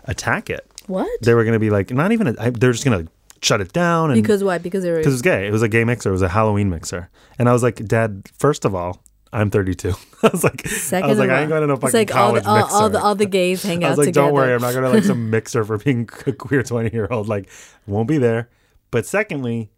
attack 0.05 0.51
it. 0.51 0.67
What? 0.87 1.09
They 1.23 1.35
were 1.35 1.45
gonna 1.45 1.59
be 1.59 1.71
like, 1.71 1.91
not 1.91 2.13
even, 2.13 2.27
a, 2.29 2.35
I- 2.39 2.51
they're 2.51 2.73
just 2.73 2.85
gonna 2.85 3.07
shut 3.42 3.62
it 3.62 3.74
down. 3.74 4.12
And 4.12 4.22
Because 4.22 4.44
why? 4.44 4.58
Because 4.58 4.84
they're 4.84 4.98
because 4.98 5.14
it 5.14 5.16
was 5.16 5.22
gay. 5.22 5.48
It 5.48 5.52
was 5.52 5.62
a 5.62 5.68
gay 5.70 5.84
mixer. 5.84 6.10
It 6.10 6.14
was 6.14 6.22
a 6.22 6.30
Halloween 6.30 6.70
mixer. 6.70 7.10
And 7.40 7.50
I 7.50 7.54
was 7.54 7.64
like, 7.64 7.76
Dad, 7.86 8.30
first 8.38 8.66
of 8.66 8.76
all, 8.76 9.02
I'm 9.34 9.50
32. 9.50 9.90
I 10.24 10.30
was 10.32 10.44
like, 10.44 10.68
second 10.68 11.06
I 11.06 11.08
was 11.08 11.18
like, 11.20 11.30
of 11.30 11.36
I 11.36 11.42
ain't 11.44 11.52
all, 11.52 11.60
going 11.60 11.62
to 11.62 11.68
no 11.68 11.74
it's 11.74 11.82
fucking 11.82 12.00
like 12.00 12.16
all 12.16 12.28
college 12.30 12.44
the, 12.44 12.50
all, 12.50 12.58
mixer. 12.58 12.76
all 12.76 12.90
the 12.90 13.00
all 13.02 13.16
the 13.16 13.26
gays 13.26 13.64
hang 13.64 13.84
I 13.84 13.88
out 13.88 13.90
was 13.92 13.98
like, 14.00 14.08
together. 14.08 14.28
don't 14.28 14.34
worry, 14.36 14.54
I'm 14.54 14.62
not 14.62 14.74
going 14.74 14.84
to 14.84 14.90
like 14.90 15.04
some 15.04 15.30
mixer 15.30 15.64
for 15.64 15.78
being 15.78 16.10
a 16.28 16.32
queer 16.34 16.64
20 16.64 16.92
year 16.92 17.08
old. 17.10 17.28
Like, 17.28 17.48
won't 17.88 18.08
be 18.08 18.18
there. 18.18 18.50
But 18.92 19.06
secondly, 19.06 19.72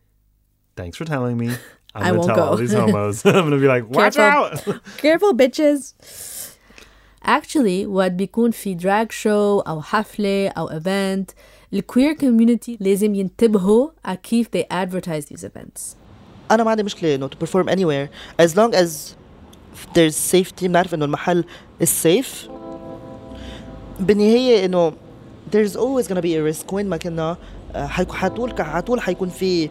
thanks 0.75 0.97
for 0.97 1.05
telling 1.05 1.37
me. 1.37 1.49
I'm 1.95 2.01
I 2.01 2.07
gonna 2.07 2.17
won't 2.19 2.29
tell 2.29 2.39
all 2.41 2.55
go. 2.55 2.61
these 2.61 2.73
homos. 2.73 3.23
I'm 3.25 3.33
gonna 3.33 3.57
be 3.59 3.67
like, 3.67 3.87
watch 3.87 4.15
Careful. 4.15 4.73
out. 4.73 4.83
Careful 4.97 5.33
bitches. 5.35 5.93
Actually, 7.23 7.85
وقت 7.85 8.11
بيكون 8.11 8.51
في 8.51 8.75
drag 8.75 9.11
show 9.11 9.63
أو 9.67 9.81
حفلة 9.81 10.47
أو 10.57 10.69
event 10.69 11.33
الqueer 11.76 12.14
community 12.22 12.76
لازم 12.80 13.14
ينتبهوا 13.14 13.88
على 14.04 14.16
كيف 14.16 14.48
they 14.56 14.60
advertise 14.72 15.24
these 15.34 15.44
events. 15.44 15.80
أنا 16.50 16.64
ما 16.64 16.70
عندي 16.70 16.82
مشكلة 16.82 17.14
إنه 17.14 17.28
to 17.28 17.46
perform 17.46 17.66
anywhere. 17.68 18.08
As 18.46 18.50
long 18.56 18.74
as 18.74 18.88
there's 19.94 20.16
safety 20.32 20.62
بنعرف 20.66 20.94
إنه 20.94 21.04
المحل 21.04 21.44
is 21.82 21.86
safe. 22.06 22.50
بالنهاية 24.00 24.64
إنه 24.64 24.92
there's 25.52 25.72
always 25.76 26.08
gonna 26.08 26.22
be 26.22 26.34
a 26.34 26.42
risk. 26.54 26.72
وين 26.72 26.88
ما 26.88 26.96
كنا 26.96 27.36
آه، 27.74 27.86
حيكون 27.86 28.16
حطول 28.16 28.62
حطول 28.62 29.00
حيكون 29.00 29.28
في 29.28 29.70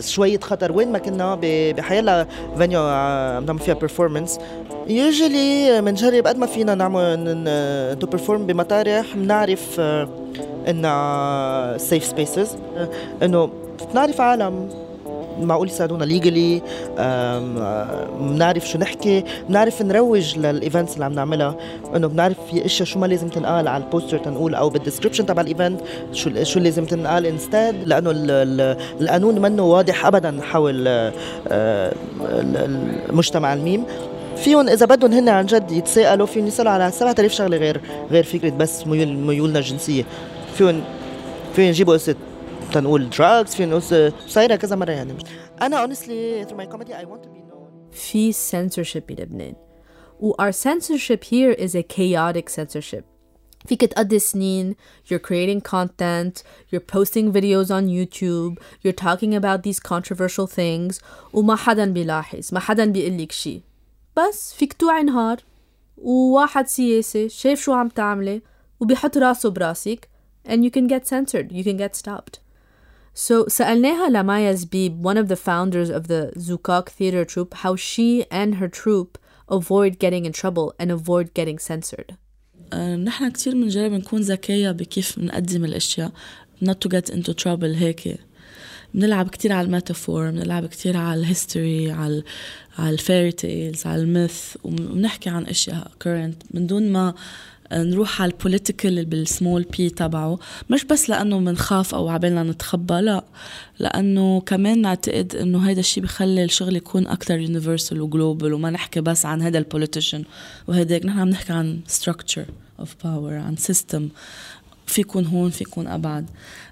شوية 0.00 0.38
خطر. 0.40 0.72
وين 0.72 0.92
ما 0.92 0.98
كنا 0.98 1.34
ب- 1.34 1.74
بحيلا 1.76 2.26
فينيو 2.58 2.80
عم 2.82 3.44
نعمل 3.44 3.58
فيها 3.58 3.74
performance. 3.74 4.40
Usually 4.88 5.80
بنجرب 5.80 6.26
قد 6.26 6.38
ما 6.38 6.46
فينا 6.46 6.74
نعمل 6.74 7.96
تو 8.00 8.06
perform 8.06 8.30
بمطارح 8.40 9.16
بنعرف 9.16 9.76
آه، 9.80 10.08
انها 10.68 11.78
spaces. 11.78 12.48
آه، 12.76 12.88
إنه 13.22 13.50
بنعرف 13.92 14.20
عالم 14.20 14.68
معقول 15.40 15.68
يساعدونا 15.68 16.04
legally 16.04 16.62
بنعرف 18.20 18.68
شو 18.68 18.78
نحكي 18.78 19.24
بنعرف 19.48 19.82
نروج 19.82 20.38
لل 20.38 20.52
events 20.52 20.94
اللي 20.94 21.04
عم 21.04 21.12
نعملها. 21.12 21.56
إنه 21.96 22.06
بنعرف 22.08 22.36
في 22.50 22.64
إشياء 22.66 22.88
شو 22.88 22.98
ما 22.98 23.06
لازم 23.06 23.28
تنقال 23.28 23.68
على 23.68 23.84
ال 23.84 23.89
poster 23.89 24.18
تنقول 24.18 24.54
أو 24.54 24.68
بال 24.70 24.79
description 24.79 25.26
تبع 25.26 25.42
ال 25.42 25.48
event 25.48 25.80
شو 26.12 26.30
شو 26.42 26.60
لازم 26.60 26.84
تنقال 26.84 27.26
instead 27.26 27.88
لأنه 27.88 28.10
ال- 28.10 28.30
ال- 28.30 28.76
القانون 29.00 29.38
منه 29.38 29.62
واضح 29.62 30.06
ابدا 30.06 30.38
حول 30.42 30.88
آه، 30.88 31.12
آه، 31.48 31.92
ال- 32.22 32.56
المجتمع 33.10 33.52
الميم. 33.52 33.84
فيهم 34.44 34.68
إذا 34.68 34.86
بدهم 34.86 35.12
هن 35.12 35.28
عن 35.28 35.46
جد 35.46 35.70
يتساءلوا 35.70 36.26
فيهم 36.26 36.46
يسألوا 36.46 36.72
على 36.72 36.90
7000 36.90 37.32
شغلة 37.32 37.56
غير 37.56 37.80
غير 38.10 38.24
فكرة 38.24 38.50
بس 38.50 38.86
ميول 38.86 39.08
ميولنا 39.08 39.58
الجنسية. 39.58 40.04
فيهم 40.54 40.84
فيهم 41.54 41.68
يجيبوا 41.68 41.94
قصة 41.94 42.16
تنقول 42.72 43.10
drugs 43.10 43.54
فيهم 43.54 43.74
قصة 43.74 44.12
صايرة 44.26 44.56
كذا 44.56 44.76
مرة 44.76 44.90
يعني. 44.90 45.12
أنا 45.62 45.76
honestly 45.82 46.44
through 46.44 46.56
my 46.56 46.66
comedy 46.66 46.96
I 46.98 47.04
want 47.04 47.24
to 47.24 47.30
be 47.30 47.38
نون 47.38 47.90
في 47.92 48.32
censorship 48.32 49.02
بلبنان 49.08 49.54
و 50.20 50.32
our 50.32 50.52
censorship 50.52 51.24
here 51.24 51.52
is 51.52 51.74
a 51.74 51.82
chaotic 51.82 52.48
censorship. 52.48 53.04
فيك 53.66 53.84
تقضي 53.84 54.18
سنين 54.18 54.74
you're 55.06 55.18
creating 55.18 55.60
content 55.60 56.42
you're 56.70 56.86
posting 56.96 57.32
videos 57.32 57.70
on 57.70 57.88
YouTube 57.88 58.58
you're 58.82 59.00
talking 59.04 59.34
about 59.34 59.62
these 59.62 59.80
controversial 59.80 60.46
things 60.46 61.00
وما 61.32 61.56
حدا 61.56 61.84
بيلاحظ 61.84 62.48
ما 62.52 62.60
حدا 62.60 62.84
بيقول 62.84 63.18
لك 63.18 63.32
شيء 63.32 63.67
بس 64.18 64.54
فيك 64.54 64.72
توعي 64.72 65.02
نهار 65.02 65.36
وواحد 65.98 66.66
سياسي 66.66 67.28
شايف 67.28 67.60
شو 67.60 67.72
عم 67.72 67.88
تعملي 67.88 68.42
وبيحط 68.80 69.16
راسه 69.16 69.50
براسك 69.50 70.08
and 70.48 70.64
you 70.64 70.70
can 70.70 70.88
get 70.88 71.06
censored 71.06 71.52
you 71.52 71.64
can 71.64 71.76
get 71.76 71.96
stopped 71.96 72.38
So 73.14 73.48
سألناها 73.48 74.08
لمايا 74.08 74.52
زبيب, 74.52 75.06
one 75.06 75.16
of 75.16 75.28
the 75.28 75.36
founders 75.36 75.90
of 75.90 76.06
the 76.06 76.32
Zukak 76.36 76.88
theater 76.88 77.24
troupe, 77.24 77.54
how 77.54 77.74
she 77.74 78.24
and 78.30 78.54
her 78.54 78.68
troupe 78.68 79.18
avoid 79.48 79.98
getting 79.98 80.24
in 80.24 80.32
trouble 80.32 80.72
and 80.78 80.92
avoid 80.92 81.34
getting 81.34 81.58
censored. 81.58 82.14
آه، 82.72 82.96
نحن 82.96 83.30
كتير 83.30 83.52
بنجرب 83.52 83.92
نكون 83.92 84.20
ذكية 84.20 84.70
بكيف 84.70 85.18
بنقدم 85.18 85.64
الأشياء 85.64 86.12
not 86.64 86.74
to 86.84 86.88
get 86.88 87.10
into 87.10 87.34
trouble 87.34 87.64
هيك 87.64 88.18
بنلعب 88.94 89.28
كتير 89.28 89.52
على 89.52 89.66
ال 89.66 89.73
metaphor 89.73 90.30
بنلعب 90.30 90.66
كتير 90.66 90.96
على 90.96 91.20
ال 91.20 91.29
history 91.29 91.90
على 91.90 92.22
على 92.78 92.90
ال 92.90 92.97
fairy 92.97 93.32
tales 93.32 93.86
على 93.86 94.02
ال 94.02 94.13
myth 94.13 94.56
وبنحكي 94.64 95.30
عن 95.30 95.46
أشياء 95.46 95.90
current. 96.04 96.46
من 96.54 96.66
دون 96.66 96.92
ما 96.92 97.14
نروح 97.72 98.22
على 98.22 98.32
ال 98.32 98.39
political 98.39 99.04
بال 99.04 99.21
small 99.21 99.62
p 99.62 99.90
تبعه 99.90 100.38
مش 100.70 100.84
بس 100.84 101.10
لأنه 101.10 101.38
بنخاف 101.38 101.94
أو 101.94 102.08
عبالنا 102.08 102.42
نتخبى 102.42 102.94
لا. 102.94 103.24
لأنه 103.78 104.40
كمان 104.40 104.82
نعتقد 104.82 105.34
إنه 105.34 105.68
هيدا 105.68 105.80
الشيء 105.80 106.02
بخلي 106.02 106.44
الشغل 106.44 106.76
يكون 106.76 107.06
أكثر 107.06 107.38
universal 107.38 108.00
و 108.00 108.07
global 108.07 108.52
وما 108.52 108.70
نحكي 108.70 109.00
بس 109.00 109.26
عن 109.26 109.42
هذا 109.42 109.58
ال 109.58 109.64
politician 109.64 110.24
وهداك 110.66 111.06
نحن 111.06 111.18
عم 111.18 111.28
نحكي 111.28 111.52
عن 111.52 111.80
structure 112.00 112.48
of 112.82 112.88
power 113.04 113.32
عن 113.32 113.56
system 113.56 114.08
في 114.86 115.00
يكون 115.00 115.26
هون 115.26 115.50
في 115.50 115.64
يكون 115.64 115.86
أبعد. 115.86 116.26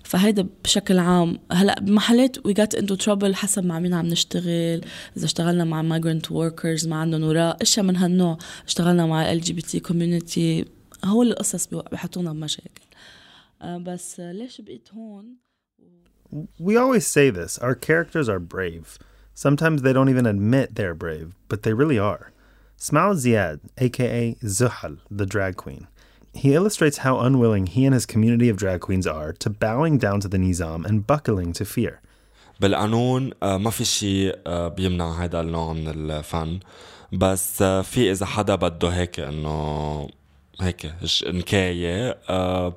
فهيدا 0.07 0.49
بشكل 0.65 0.99
عام 0.99 1.39
هلا 1.53 1.81
بمحلات 1.81 2.39
we 2.39 2.53
got 2.53 2.79
into 2.81 2.97
trouble 3.05 3.33
حسب 3.33 3.65
مع 3.65 3.79
مين 3.79 3.95
عم 3.95 4.07
نشتغل 4.07 4.81
اذا 5.17 5.25
اشتغلنا 5.25 5.65
مع 5.65 5.99
migrant 5.99 6.27
workers 6.27 6.87
ما 6.89 6.97
عندهم 6.97 7.23
وراء 7.23 7.63
اشياء 7.63 7.87
من 7.87 7.97
هالنوع 7.97 8.39
اشتغلنا 8.67 9.07
مع 9.07 9.33
ال 9.33 9.41
جي 9.41 9.53
بي 9.53 9.63
تي 9.63 9.81
كوميونتي 9.81 10.65
هول 11.05 11.31
القصص 11.31 11.67
بيحطونا 11.67 12.33
بمشاكل 12.33 12.83
آه، 13.63 13.79
بس 13.79 14.21
آه، 14.21 14.33
ليش 14.33 14.61
بقيت 14.61 14.89
هون 14.95 15.37
We 16.69 16.77
always 16.77 17.07
say 17.07 17.31
this 17.31 17.53
our 17.67 17.77
characters 17.89 18.29
are 18.29 18.43
brave. 18.57 18.99
Sometimes 19.45 19.79
they 19.83 19.93
don't 19.97 20.13
even 20.15 20.27
admit 20.35 20.75
they're 20.75 21.01
brave, 21.07 21.29
but 21.51 21.63
they 21.63 21.73
really 21.83 22.01
are. 22.13 22.25
Smail 22.87 23.15
Ziad, 23.23 23.59
aka 23.87 24.35
Zuhal, 24.59 24.95
the 25.19 25.27
drag 25.35 25.55
queen, 25.65 25.87
he 26.43 26.49
illustrates 26.59 26.99
how 27.07 27.15
unwilling 27.27 27.67
he 27.75 27.83
and 27.87 27.95
his 27.99 28.07
community 28.15 28.49
of 28.53 28.57
drag 28.57 28.81
queens 28.87 29.07
are 29.07 29.33
to 29.45 29.49
bowing 29.65 29.95
down 29.99 30.19
to 30.25 30.29
the 30.29 30.39
Nizam 30.45 30.81
and 30.89 30.97
buckling 31.07 31.53
to 31.53 31.65
fear. 31.65 32.01
بالقانون 32.61 33.31
آه، 33.43 33.57
ما 33.57 33.71
في 33.71 33.85
شيء 33.85 34.39
آه، 34.47 34.69
بيمنع 34.69 35.25
هذا 35.25 35.41
النوع 35.41 35.73
من 35.73 35.89
الفن. 35.89 36.59
بس 37.13 37.63
آه، 37.63 37.83
في 37.83 38.11
إذا 38.13 38.27
حدا 38.27 38.55
بده 38.55 38.89
هيك 38.89 39.21
إنه 39.21 40.09
هيك 40.61 40.87
ج- 40.87 41.25
نكاية 41.29 42.19
آه، 42.29 42.75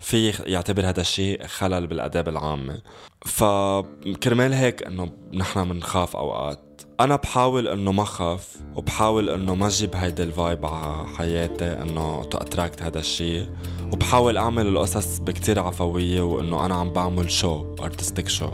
في 0.00 0.28
يعتبر 0.46 0.88
هذا 0.88 1.00
الشيء 1.00 1.46
خلل 1.46 1.86
بالأداب 1.86 2.28
العامة. 2.28 2.78
فكرمال 3.26 4.52
هيك 4.52 4.82
إنه 4.86 5.10
نحن 5.32 5.68
بنخاف 5.68 6.16
أوقات. 6.16 6.58
أنا 7.00 7.16
بحاول 7.16 7.68
إنه 7.68 7.92
ما 7.92 8.04
خاف 8.04 8.56
وبحاول 8.76 9.30
إنه 9.30 9.54
ما 9.54 9.66
أجيب 9.66 9.96
هيدي 9.96 10.22
ال 10.22 10.31
vibe 10.31 10.66
على 10.66 11.06
حياتي 11.16 11.64
إنه 11.82 12.24
to 12.24 12.38
attract 12.38 12.82
هذا 12.82 12.98
الشيء 12.98 13.46
وبحاول 13.92 14.36
أعمل 14.36 14.66
القصص 14.66 15.18
بكتير 15.18 15.58
عفوية 15.60 16.22
وإنه 16.22 16.66
أنا 16.66 16.74
عم 16.74 16.90
بعمل 16.90 17.30
شو 17.30 17.74
artistic 17.80 18.28
شو 18.28 18.46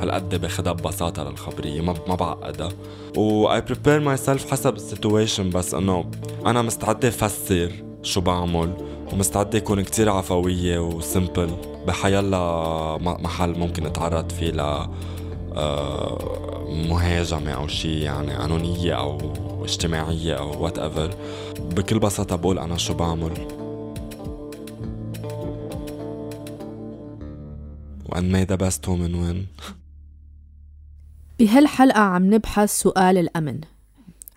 هالقد 0.00 0.34
باخدها 0.40 0.72
ببساطة 0.72 1.24
للخبرية 1.30 1.80
ما 1.80 1.94
ما 2.08 2.14
بعقدها. 2.14 2.68
و 3.16 3.48
I 3.58 3.62
prepare 3.62 4.00
myself 4.06 4.50
حسب 4.50 4.74
ال 4.76 4.83
situation 4.83 5.50
بس 5.50 5.74
إنه 5.74 6.10
أنا 6.46 6.62
مستعدة 6.62 7.08
أفسر 7.08 7.72
شو 8.02 8.20
بعمل 8.20 8.72
ومستعدة 9.12 9.58
اكون 9.58 9.80
كتير 9.82 10.10
عفوية 10.10 10.78
و 10.78 10.88
simple 10.88 11.50
بحيلا 11.86 12.38
م- 13.00 13.22
محل 13.24 13.58
ممكن 13.58 13.86
أتعرض 13.86 14.32
فيه 14.32 14.50
ل 14.50 14.88
مهاجمة 16.88 17.52
أو 17.52 17.66
شيء 17.66 18.02
يعني 18.02 18.34
قانونية 18.34 18.94
أو 18.98 19.18
اجتماعية 19.64 20.34
أو 20.34 20.64
whatever 20.64 21.14
بكل 21.60 21.98
بساطة 21.98 22.36
بقول 22.36 22.58
أنا 22.58 22.76
شو 22.76 22.94
بعمل. 22.94 23.32
وأن 28.06 28.46
the 28.46 28.56
best 28.56 28.86
woman 28.86 29.14
win 29.14 29.64
بهالحلقة 31.38 32.00
عم 32.00 32.34
نبحث 32.34 32.70
سؤال 32.70 33.18
الأمن. 33.18 33.60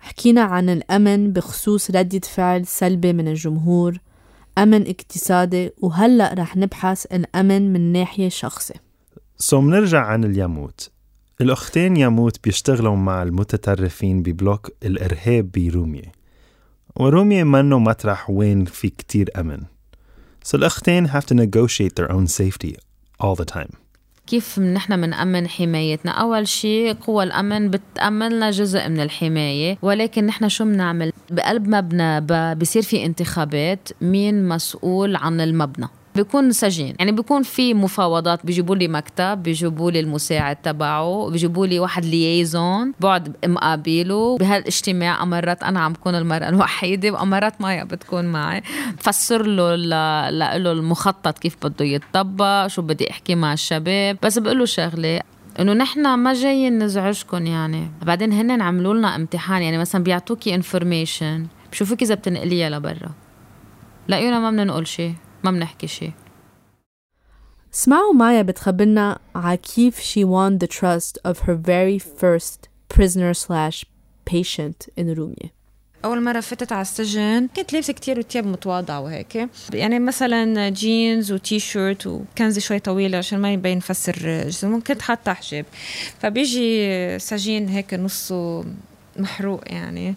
حكينا 0.00 0.40
عن 0.40 0.68
الأمن 0.68 1.32
بخصوص 1.32 1.90
ردة 1.90 2.20
فعل 2.20 2.66
سلبي 2.66 3.12
من 3.12 3.28
الجمهور 3.28 3.98
أمن 4.58 4.88
اقتصادي 4.88 5.70
وهلأ 5.78 6.34
رح 6.34 6.56
نبحث 6.56 7.06
الأمن 7.06 7.72
من 7.72 7.92
ناحية 7.92 8.28
شخصي. 8.28 8.74
سو 9.36 9.60
منرجع 9.60 10.00
عن 10.00 10.24
الياموت 10.24 10.90
الأختين 11.40 11.96
ياموت 11.96 12.44
بيشتغلوا 12.44 12.96
مع 12.96 13.22
المتطرفين 13.22 14.22
ببلوك 14.22 14.70
الإرهاب 14.82 15.50
برومية 15.50 16.12
ورومية 16.96 17.44
منه 17.44 17.78
مطرح 17.78 18.30
وين 18.30 18.64
في 18.64 18.88
كتير 18.88 19.30
أمن. 19.38 19.60
So 20.44 20.54
الأختين 20.54 21.08
have 21.08 21.24
to 21.24 21.34
negotiate 21.34 21.94
their 21.96 22.12
own 22.12 22.26
safety 22.26 22.74
all 23.22 23.36
the 23.36 23.44
time. 23.44 23.74
كيف 24.26 24.58
نحن 24.58 24.98
منأمن 24.98 25.48
حمايتنا؟ 25.48 26.10
أول 26.10 26.48
شيء 26.48 26.92
قوى 26.92 27.24
الأمن 27.24 27.70
بتأملنا 27.70 28.50
جزء 28.50 28.88
من 28.88 29.00
الحماية 29.00 29.78
ولكن 29.82 30.26
نحن 30.26 30.48
شو 30.48 30.64
بنعمل؟ 30.64 31.12
بقلب 31.30 31.68
مبنى 31.68 32.20
بصير 32.54 32.82
في 32.82 33.06
انتخابات 33.06 33.88
مين 34.00 34.48
مسؤول 34.48 35.16
عن 35.16 35.40
المبنى. 35.40 35.88
بيكون 36.14 36.52
سجين. 36.52 36.94
يعني 36.98 37.12
بيكون 37.12 37.42
في 37.42 37.74
مفاوضات 37.74 38.46
بيجيبوا 38.46 38.76
لي 38.76 38.88
مكتب 38.88 39.42
بيجيبوا 39.42 39.90
لي 39.90 40.00
المساعد 40.00 40.56
تبعه 40.56 41.30
بيجيبوا 41.30 41.66
لي 41.66 41.78
واحد 41.78 42.04
ليايزون 42.04 42.92
بقعد 43.00 43.36
مقابله. 43.46 44.38
بهالاجتماع 44.38 45.22
امرات 45.22 45.62
أنا 45.62 45.80
عم 45.80 45.92
بكون 45.92 46.14
المرأة 46.14 46.48
الوحيدة 46.48 47.10
وامرات 47.10 47.60
مايا 47.60 47.84
بتكون 47.84 48.24
معي. 48.24 48.62
بفسر 48.98 49.42
له 49.46 49.76
له 50.56 50.72
المخطط 50.72 51.38
كيف 51.38 51.56
بده 51.62 51.84
يتطبق 51.84 52.66
شو 52.66 52.82
بدي 52.82 53.10
أحكي 53.10 53.34
مع 53.34 53.52
الشباب. 53.52 54.16
بس 54.22 54.38
بقول 54.38 54.58
له 54.58 54.64
شغلة 54.64 55.20
إنه 55.60 55.72
نحن 55.72 56.14
ما 56.14 56.32
جايين 56.32 56.78
نزعجكم 56.78 57.46
يعني. 57.46 57.90
بعدين 58.02 58.32
هن 58.32 58.60
عملوا 58.60 58.94
لنا 58.94 59.16
امتحان 59.16 59.62
يعني 59.62 59.78
مثلا 59.78 60.04
بيعطوكي 60.04 60.54
انفورميشن 60.54 61.46
بشوفوك 61.72 62.02
إذا 62.02 62.14
بتنقليها 62.14 62.70
لبرا. 62.70 63.10
لاقيونا 64.08 64.38
ما 64.38 64.50
بننقل 64.50 64.86
شيء. 64.86 65.14
ما 65.44 65.50
بنحكي 65.50 65.86
شيء 65.86 66.12
اسمعوا 67.74 68.12
مايا 68.12 68.42
بتخبرنا 68.42 69.18
على 69.34 69.56
كيف 69.56 70.00
she 70.00 70.24
won 70.24 70.58
the 70.64 70.68
trust 70.68 71.30
of 71.30 71.36
her 71.38 71.54
very 71.54 71.98
first 71.98 72.68
prisoner 72.94 73.34
slash 73.34 73.84
patient 74.30 74.88
in 74.98 75.18
رومية 75.18 75.60
أول 76.04 76.22
مرة 76.22 76.40
فتت 76.40 76.72
على 76.72 76.82
السجن 76.82 77.48
كنت 77.56 77.72
لابسة 77.72 77.92
كتير 77.92 78.22
ثياب 78.22 78.46
متواضعة 78.46 79.00
وهيك. 79.00 79.48
يعني 79.72 79.98
مثلا 79.98 80.68
جينز 80.68 81.32
وتي 81.32 81.58
شيرت 81.58 82.06
وكنزه 82.06 82.60
شوي 82.60 82.78
طويله 82.78 83.18
عشان 83.18 83.38
ما 83.38 83.52
يبين 83.52 83.80
فسر 83.80 84.44
جسمي 84.46 84.80
كنت 84.80 85.02
حاطة 85.02 85.32
حجاب. 85.32 85.66
فبيجي 86.20 87.18
سجين 87.18 87.68
هيك 87.68 87.94
نصه 87.94 88.64
محروق 89.16 89.60
يعني. 89.66 90.14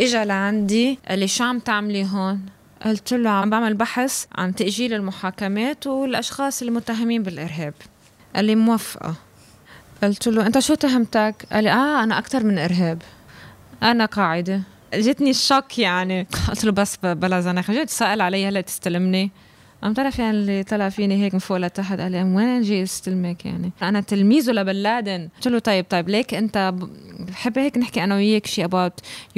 اجى 0.00 0.24
لعندي 0.24 0.98
قال 1.08 1.18
لي 1.18 1.28
شو 1.28 1.44
عم 1.44 1.58
تعملي 1.58 2.04
هون؟ 2.04 2.40
قلت 2.86 3.12
له 3.12 3.30
عم 3.30 3.50
بعمل 3.50 3.74
بحث 3.74 4.26
عن 4.34 4.54
تأجيل 4.54 4.94
المحاكمات 4.94 5.86
والأشخاص 5.86 6.62
المتهمين 6.62 7.22
بالإرهاب. 7.22 7.74
قال 8.36 8.44
لي 8.44 8.54
موفقة 8.54 9.14
قلت 10.02 10.28
له 10.28 10.46
أنت 10.46 10.58
شو 10.58 10.74
تهمتك؟ 10.74 11.46
قال 11.52 11.64
لي 11.64 11.70
آه 11.70 12.02
أنا 12.02 12.18
أكثر 12.18 12.44
من 12.44 12.58
إرهاب. 12.58 13.02
أنا 13.82 14.04
قاعدة. 14.04 14.62
جتني 14.94 15.30
الشوك 15.30 15.78
يعني. 15.78 16.26
قلت 16.48 16.64
له 16.64 16.72
بس 16.72 16.96
بلا 17.02 17.40
زنخ 17.40 17.70
جيت 17.70 17.90
سأل 17.90 18.20
علي 18.20 18.48
هلا 18.48 18.60
تستلمني؟ 18.60 19.30
قام 19.82 19.92
تعرف 19.92 20.18
يعني 20.18 20.30
اللي 20.30 20.62
طلع 20.62 20.88
فيني 20.88 21.24
هيك 21.24 21.34
من 21.34 21.40
فوق 21.40 21.56
لتحت؟ 21.56 22.00
قال 22.00 22.12
لي 22.12 22.22
"أم 22.22 22.34
وين 22.34 22.62
جاي 22.62 22.82
أستلمك 22.82 23.46
يعني؟ 23.46 23.72
أنا 23.82 24.00
تلميذه 24.00 24.52
لبن 24.52 24.72
لادن 24.72 25.28
قلت 25.36 25.48
له 25.48 25.58
طيب 25.58 25.86
طيب 25.90 26.08
ليك 26.08 26.34
أنت 26.34 26.74
بحب 27.28 27.58
هيك 27.58 27.78
نحكي 27.78 28.04
أنا 28.04 28.14
وياك 28.14 28.46
شيء 28.46 28.66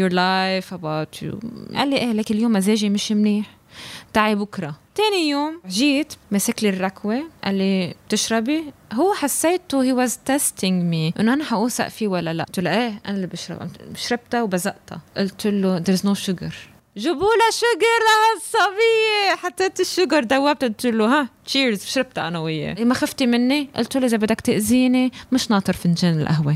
your 0.00 0.10
life 0.10 0.72
about 0.72 1.22
you. 1.22 1.36
قال 1.76 1.90
لي 1.90 1.96
إيه 1.96 2.12
ليك 2.12 2.30
اليوم 2.30 2.52
مزاجي 2.52 2.90
مش 2.90 3.12
منيح. 3.12 3.46
تعي 4.12 4.34
بكرة. 4.34 4.74
تاني 4.94 5.28
يوم 5.28 5.60
جيت 5.68 6.12
مسك 6.30 6.62
لي 6.62 6.68
الركوة. 6.68 7.22
قال 7.44 7.54
لي 7.54 7.94
بتشربي 8.08 8.64
هو 8.92 9.14
حسيته 9.14 9.82
he 9.82 9.92
was 9.92 10.18
testing 10.24 10.82
me 10.84 11.12
إنه 11.20 11.32
أنا 11.32 11.44
حوثق 11.44 11.88
فيه 11.88 12.08
ولا 12.08 12.32
لا؟ 12.34 12.44
قلت 12.44 12.60
له 12.60 12.70
إيه. 12.70 13.00
أنا 13.06 13.16
اللي 13.16 13.26
بشرب. 13.26 13.70
شربتها 13.96 14.42
وبزقتها. 14.42 15.00
قلت 15.16 15.46
له 15.46 15.78
there's 15.84 16.00
no 16.00 16.14
sugar. 16.26 16.52
جيبوا 16.97 17.19
لها 17.19 17.51
شوجر 17.51 17.99
لهالصبية 18.05 19.35
حطيت 19.35 19.79
الشوجر 19.79 20.23
دوبت 20.23 20.63
قلت 20.63 20.85
له 20.85 21.05
ها 21.19 21.29
تشيرز 21.45 21.85
شربتها 21.85 22.27
انا 22.27 22.39
وياه 22.39 22.83
ما 22.83 22.93
خفتي 22.93 23.25
مني 23.25 23.69
قلت 23.75 23.97
له 23.97 24.05
اذا 24.05 24.17
بدك 24.17 24.41
تاذيني 24.41 25.11
مش 25.31 25.51
ناطر 25.51 25.73
فنجان 25.73 26.21
القهوه 26.21 26.55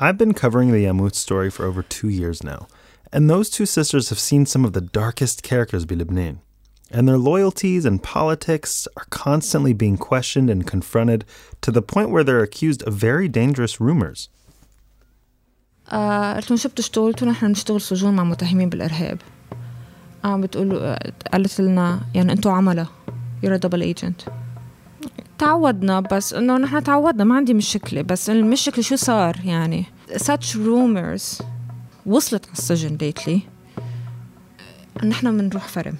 I've 0.00 0.18
been 0.18 0.34
covering 0.34 0.72
the 0.72 0.84
Yamut 0.86 1.14
story 1.14 1.50
for 1.50 1.64
over 1.64 1.80
two 1.80 2.08
years 2.08 2.42
now, 2.42 2.66
and 3.12 3.30
those 3.30 3.48
two 3.48 3.64
sisters 3.64 4.08
have 4.08 4.18
seen 4.18 4.44
some 4.44 4.64
of 4.64 4.72
the 4.72 4.80
darkest 4.80 5.44
characters 5.44 5.84
be 5.84 5.94
Lebanon. 5.94 6.40
And 6.90 7.08
their 7.08 7.16
loyalties 7.16 7.84
and 7.84 8.02
politics 8.02 8.88
are 8.96 9.06
constantly 9.10 9.72
being 9.72 9.96
questioned 9.96 10.50
and 10.50 10.66
confronted 10.66 11.24
to 11.64 11.70
the 11.70 11.80
point 11.92 12.10
where 12.10 12.24
they're 12.24 12.48
accused 12.48 12.82
of 12.82 12.94
very 12.94 13.28
dangerous 13.28 13.80
rumors. 13.80 14.28
آه 15.89 16.33
قلت 16.33 16.49
لهم 16.49 16.57
شو 16.57 16.69
بتشتغلوا؟ 16.69 17.07
قلت 17.07 17.23
نحن 17.23 17.47
بنشتغل 17.47 17.81
سجون 17.81 18.15
مع 18.15 18.23
متهمين 18.23 18.69
بالإرهاب. 18.69 19.17
عم 20.23 20.41
بتقولوا 20.41 20.95
قالت 21.33 21.61
لنا 21.61 21.99
يعني 22.15 22.31
أنتم 22.31 22.49
عملاء 22.49 22.87
you're 23.43 23.55
double 23.55 23.81
agent 23.81 24.21
تعودنا 25.37 25.99
بس 25.99 26.33
إنه 26.33 26.57
نحن 26.57 26.83
تعودنا 26.83 27.23
ما 27.23 27.35
عندي 27.35 27.53
مشكلة 27.53 28.01
بس 28.01 28.29
المشكلة 28.29 28.83
شو 28.83 28.95
صار؟ 28.95 29.37
يعني 29.43 29.85
such 30.13 30.55
rumors 30.55 31.43
وصلت 32.05 32.45
على 32.45 32.53
السجن 32.53 32.97
lately. 32.97 33.39
نحن 35.05 35.37
بنروح 35.37 35.67
فرم. 35.67 35.95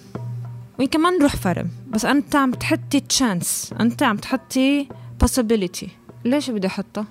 ويمكن 0.80 0.99
ما 1.02 1.10
نروح 1.10 1.36
فرم 1.36 1.69
بس 1.89 2.06
أنت 2.06 2.36
عم 2.36 2.52
تحطي 2.52 2.99
تشانس 2.99 3.73
أنت 3.80 4.04
عم 4.04 4.17
تحطي 4.17 4.88
possibility. 5.23 5.88
ليش 6.25 6.49
بدي 6.49 6.67
أحطها؟ 6.67 7.06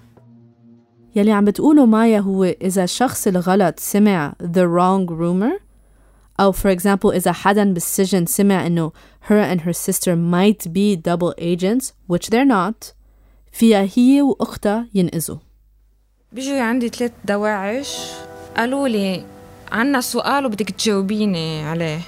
يلي 1.17 1.33
عم 1.33 1.45
بتقوله 1.45 1.87
مايا 1.87 2.21
هو 2.21 2.45
إذا 2.45 2.85
الشخص 2.85 3.27
الغلط 3.27 3.81
سمع 3.81 4.33
the 4.43 4.65
wrong 4.65 5.11
rumor 5.11 5.61
أو 6.41 6.53
for 6.53 6.79
example 6.79 7.07
إذا 7.07 7.33
حدا 7.33 7.73
بالسجن 7.73 8.27
سمع 8.27 8.67
إنه 8.67 8.93
her 9.29 9.57
and 9.57 9.61
her 9.61 9.73
sister 9.73 10.17
might 10.17 10.73
be 10.73 10.97
double 10.97 11.35
agents 11.39 11.93
which 12.13 12.31
they're 12.31 12.49
not 12.51 12.95
فيها 13.53 13.89
هي 13.97 14.23
وأختها 14.23 14.87
ينقذوا 14.95 15.37
بيجوا 16.33 16.61
عندي 16.61 16.89
ثلاث 16.89 17.13
دواعش. 17.25 17.97
قالوا 18.57 18.89
لي 18.89 19.25
عنا 19.73 20.01
سؤال 20.01 20.47
وبدك 20.47 20.71
تجاوبيني 20.71 21.63
عليه. 21.63 22.01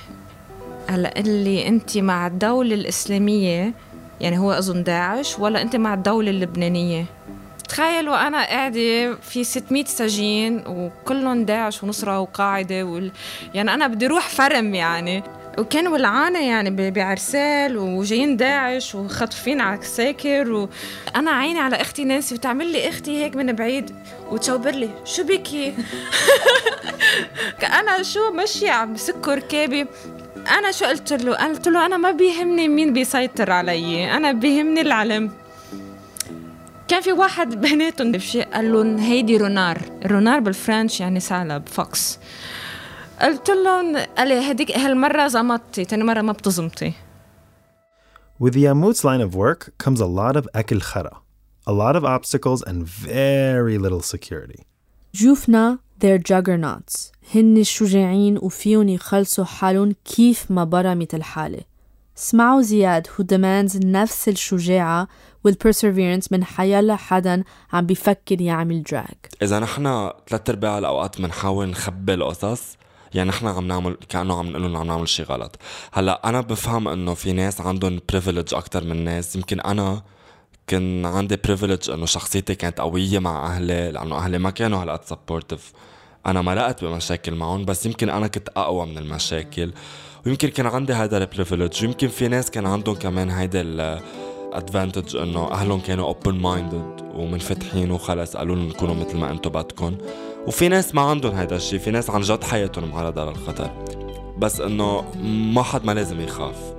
هلا 0.88 1.20
اللي 1.20 1.68
انت 1.68 1.98
مع 1.98 2.26
الدولة 2.26 2.74
الإسلامية 2.74 3.74
يعني 4.20 4.38
هو 4.38 4.52
أظن 4.52 4.82
داعش 4.82 5.38
ولا 5.38 5.62
انت 5.62 5.76
مع 5.76 5.94
الدولة 5.94 6.30
اللبنانية؟ 6.30 7.04
تخيلوا 7.70 8.26
أنا 8.26 8.46
قاعدة 8.46 9.14
في 9.14 9.44
600 9.44 9.84
سجين 9.84 10.64
وكلهم 10.66 11.44
داعش 11.44 11.82
ونصرة 11.82 12.20
وقاعدة 12.20 12.84
وال... 12.84 13.12
يعني 13.54 13.74
أنا 13.74 13.86
بدي 13.86 14.06
أروح 14.06 14.28
فرم 14.28 14.74
يعني. 14.74 15.22
وكانوا 15.58 15.92
ولعانة 15.92 16.38
يعني 16.38 16.90
بعرسال 16.90 17.76
وجايين 17.76 18.36
داعش 18.36 18.94
وخطفين 18.94 19.60
على 19.60 19.78
الساكر 19.78 20.52
وأنا 20.52 21.30
عيني 21.30 21.60
على 21.60 21.76
أختي 21.76 22.04
نانسي 22.04 22.34
وتعمل 22.34 22.66
لي 22.66 22.88
أختي 22.88 23.24
هيك 23.24 23.36
من 23.36 23.52
بعيد 23.52 23.90
وتشوبر 24.30 24.70
لي 24.70 24.90
شو 25.04 25.22
بكي؟ 25.22 25.74
أنا 27.80 28.02
شو 28.02 28.30
ماشية 28.30 28.70
عم 28.70 28.92
بسكر 28.92 29.34
ركابي. 29.34 29.86
أنا 30.58 30.72
شو 30.72 30.84
قلت 30.84 31.12
له؟ 31.12 31.34
قلت 31.34 31.68
له 31.68 31.86
أنا 31.86 31.96
ما 31.96 32.10
بيهمني 32.10 32.68
مين 32.68 32.92
بيسيطر 32.92 33.50
علي 33.50 34.16
أنا 34.16 34.32
بيهمني 34.32 34.80
العلم. 34.80 35.39
كان 36.90 37.02
في 37.02 37.12
واحد 37.12 37.60
بيناتهم 37.60 38.12
بشيء 38.12 38.48
قال 38.48 38.72
لهم 38.72 38.98
هيدي 38.98 39.36
رونار. 39.36 39.78
رونار 40.06 40.40
بالفرنش 40.40 41.00
يعني 41.00 41.20
ثعلب 41.20 41.68
فوكس 41.68 42.18
قلت 43.22 43.50
لهم 43.50 43.96
قال 43.96 44.28
لي 44.28 44.50
هديك 44.50 44.78
هالمرة 44.78 45.28
زمطتي 45.28 45.84
تاني 45.84 46.04
مرة 46.04 46.20
ما 46.20 46.32
بتزمطي. 46.32 46.92
With 48.42 48.52
the 48.52 48.64
Yamut's 48.64 49.04
line 49.04 49.20
of 49.20 49.34
work 49.34 49.72
comes 49.78 50.00
a 50.00 50.06
lot 50.06 50.36
of 50.36 50.48
ekil 50.54 50.80
khara, 50.80 51.16
a 51.66 51.72
lot 51.72 51.96
of 51.96 52.04
obstacles 52.04 52.62
and 52.62 52.86
very 52.86 53.78
little 53.78 54.02
security. 54.02 54.64
جوفنا 55.14 55.78
they're 56.00 56.18
juggernauts. 56.18 57.12
هن 57.34 57.56
الشجاعين 57.56 58.38
وفيهم 58.38 58.88
يخلصوا 58.88 59.44
حالهم 59.44 59.94
كيف 60.04 60.50
ما 60.50 60.64
برمت 60.64 61.14
الحالة 61.14 61.69
اسمعوا 62.20 62.62
زياد 62.62 63.06
who 63.06 63.22
demands 63.22 63.86
نفس 63.86 64.28
الشجاعة 64.28 65.08
وال 65.48 65.59
perseverance 65.59 66.26
من 66.30 66.44
حيلا 66.44 66.96
حدا 66.96 67.44
عم 67.72 67.86
بيفكر 67.86 68.40
يعمل 68.40 68.82
drag 68.82 69.16
إذا 69.42 69.58
نحن 69.58 70.10
ثلاث 70.28 70.50
أرباع 70.50 70.78
الأوقات 70.78 71.20
بنحاول 71.20 71.68
نخبي 71.68 72.14
القصص 72.14 72.76
يعني 73.14 73.28
نحن 73.28 73.46
عم 73.46 73.66
نعمل 73.66 73.96
كأنه 74.08 74.38
عم 74.38 74.48
نقول 74.48 74.76
عم 74.76 74.86
نعمل 74.86 75.08
شيء 75.08 75.26
غلط. 75.26 75.56
هلأ 75.92 76.28
أنا 76.28 76.40
بفهم 76.40 76.88
إنه 76.88 77.14
في 77.14 77.32
ناس 77.32 77.60
عندهم 77.60 78.00
privilege 78.08 78.54
أكثر 78.54 78.84
من 78.84 79.04
ناس. 79.04 79.36
يمكن 79.36 79.60
أنا 79.60 80.02
كان 80.66 81.06
عندي 81.06 81.36
privilege 81.36 81.90
إنه 81.90 82.06
شخصيتي 82.06 82.54
كانت 82.54 82.80
قوية 82.80 83.18
مع 83.18 83.46
أهلي 83.46 83.92
لأنه 83.92 84.16
أهلي 84.16 84.38
ما 84.38 84.50
كانوا 84.50 84.82
هالقد 84.82 85.04
supportive 85.04 85.72
أنا 86.26 86.42
مرقت 86.42 86.84
بمشاكل 86.84 87.34
معهم 87.34 87.64
بس 87.64 87.86
يمكن 87.86 88.10
أنا 88.10 88.26
كنت 88.26 88.48
أقوى 88.48 88.86
من 88.86 88.98
المشاكل. 88.98 89.72
ويمكن 90.26 90.48
كان 90.48 90.66
عندي 90.66 90.92
هذا 90.92 91.18
ال 91.18 91.25
privilege 91.25 91.84
ويمكن 91.84 92.08
في 92.08 92.28
ناس 92.28 92.50
كان 92.50 92.66
عندهم 92.66 92.94
كمان 92.94 93.30
هيدا 93.30 93.60
ال 93.60 93.76
advantage 93.76 95.16
إنه 95.16 95.50
أهلهم 95.52 95.80
كانوا 95.80 96.06
open 96.06 96.34
minded 96.34 97.10
ومنفتحين 97.14 97.90
وخلص 97.90 98.36
قالوا 98.36 98.56
لهم 98.56 98.72
كونوا 98.72 98.94
مثل 98.94 99.16
ما 99.16 99.30
أنتم 99.30 99.50
بدكم. 99.50 99.96
وفي 100.46 100.68
ناس 100.68 100.94
ما 100.94 101.02
عندهم 101.02 101.34
هيدا 101.34 101.56
الشيء 101.56 101.78
في 101.78 101.90
ناس 101.90 102.10
عن 102.10 102.20
جد 102.20 102.44
حياتهم 102.44 102.88
معرضة 102.88 103.24
للخطر 103.24 103.70
بس 104.38 104.60
إنه 104.60 105.04
ما 105.54 105.62
حد 105.62 105.84
ما 105.84 105.92
لازم 105.92 106.20
يخاف. 106.20 106.74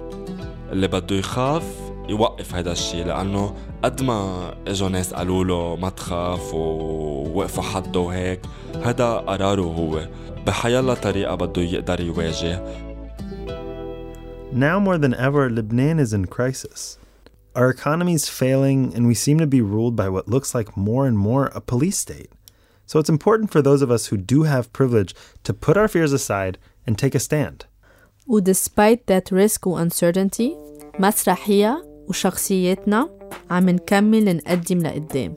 اللي 0.71 0.88
بده 0.88 1.15
يخاف 1.15 1.63
يوقف 2.10 2.56
هيدا 2.56 2.71
الشيء 2.71 3.06
لأنه 3.06 3.54
قد 3.84 4.01
ما 4.01 4.51
إجوا 4.67 4.89
ناس 4.89 5.13
قالوا 5.13 5.45
له 5.45 5.75
ما 5.75 5.89
تخاف 5.89 6.54
ووقفوا 6.54 7.63
حده 7.63 7.99
وهيك 7.99 8.41
هذا 8.84 9.13
قراره 9.13 9.62
هو. 9.62 10.08
بحيالله 10.47 10.93
طريقة 10.93 11.36
بده 11.36 11.62
يقدر 11.62 12.01
يواجه. 12.01 12.90
Now 14.53 14.79
more 14.79 14.99
than 14.99 15.14
ever, 15.14 15.51
Lebanon 15.51 15.99
is 15.99 16.12
in 16.12 16.27
crisis. 16.27 16.99
Our 17.55 17.68
economy 17.70 18.14
is 18.14 18.29
failing, 18.29 18.94
and 18.94 19.07
we 19.07 19.14
seem 19.14 19.38
to 19.38 19.46
be 19.46 19.61
ruled 19.61 19.96
by 19.96 20.09
what 20.09 20.29
looks 20.29 20.55
like 20.55 20.77
more 20.77 21.07
and 21.07 21.18
more 21.18 21.46
a 21.46 21.61
police 21.61 21.99
state. 21.99 22.31
So 22.87 22.99
it's 22.99 23.09
important 23.09 23.51
for 23.51 23.61
those 23.62 23.83
of 23.83 23.90
us 23.90 24.07
who 24.07 24.16
do 24.16 24.44
have 24.44 24.72
privilege 24.72 25.14
to 25.44 25.53
put 25.53 25.77
our 25.77 25.88
fears 25.88 26.12
aside 26.12 26.59
and 26.87 26.96
take 26.96 27.14
a 27.14 27.20
stand. 27.20 27.66
و 28.29 28.40
despite 28.40 29.07
that 29.07 29.31
risk 29.31 29.66
و 29.66 29.79
uncertainty 29.85 30.51
مسرحية 31.01 31.85
وشخصياتنا 32.09 33.09
عم 33.51 33.68
نكمل 33.68 34.37
نقدم 34.37 34.79
لقدام 34.79 35.37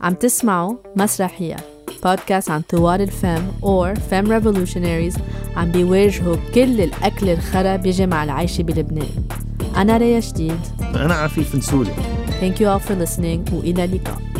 عم 0.00 0.14
تسمعوا 0.14 0.76
مسرحية 0.96 1.71
بودكاست 2.05 2.51
عن 2.51 2.61
ثوار 2.69 2.99
الفم 2.99 3.47
or 3.61 3.95
femme 3.95 4.27
revolutionaries 4.27 5.21
عم 5.57 5.71
بيواجهوا 5.71 6.35
كل 6.55 6.81
الأكل 6.81 7.29
الخرا 7.29 7.75
بيجي 7.75 8.07
مع 8.07 8.23
العيشة 8.23 8.61
بلبنان. 8.63 9.09
أنا 9.77 9.97
ريا 9.97 10.19
جديد 10.19 10.59
أنا 10.95 11.13
عفيف 11.13 11.55
نسولي. 11.55 11.93
Thank 12.41 12.59
you 12.59 12.67
all 12.67 12.87
for 12.87 12.95
listening 13.05 13.53
وإلى 13.53 13.83
اللقاء. 13.83 14.32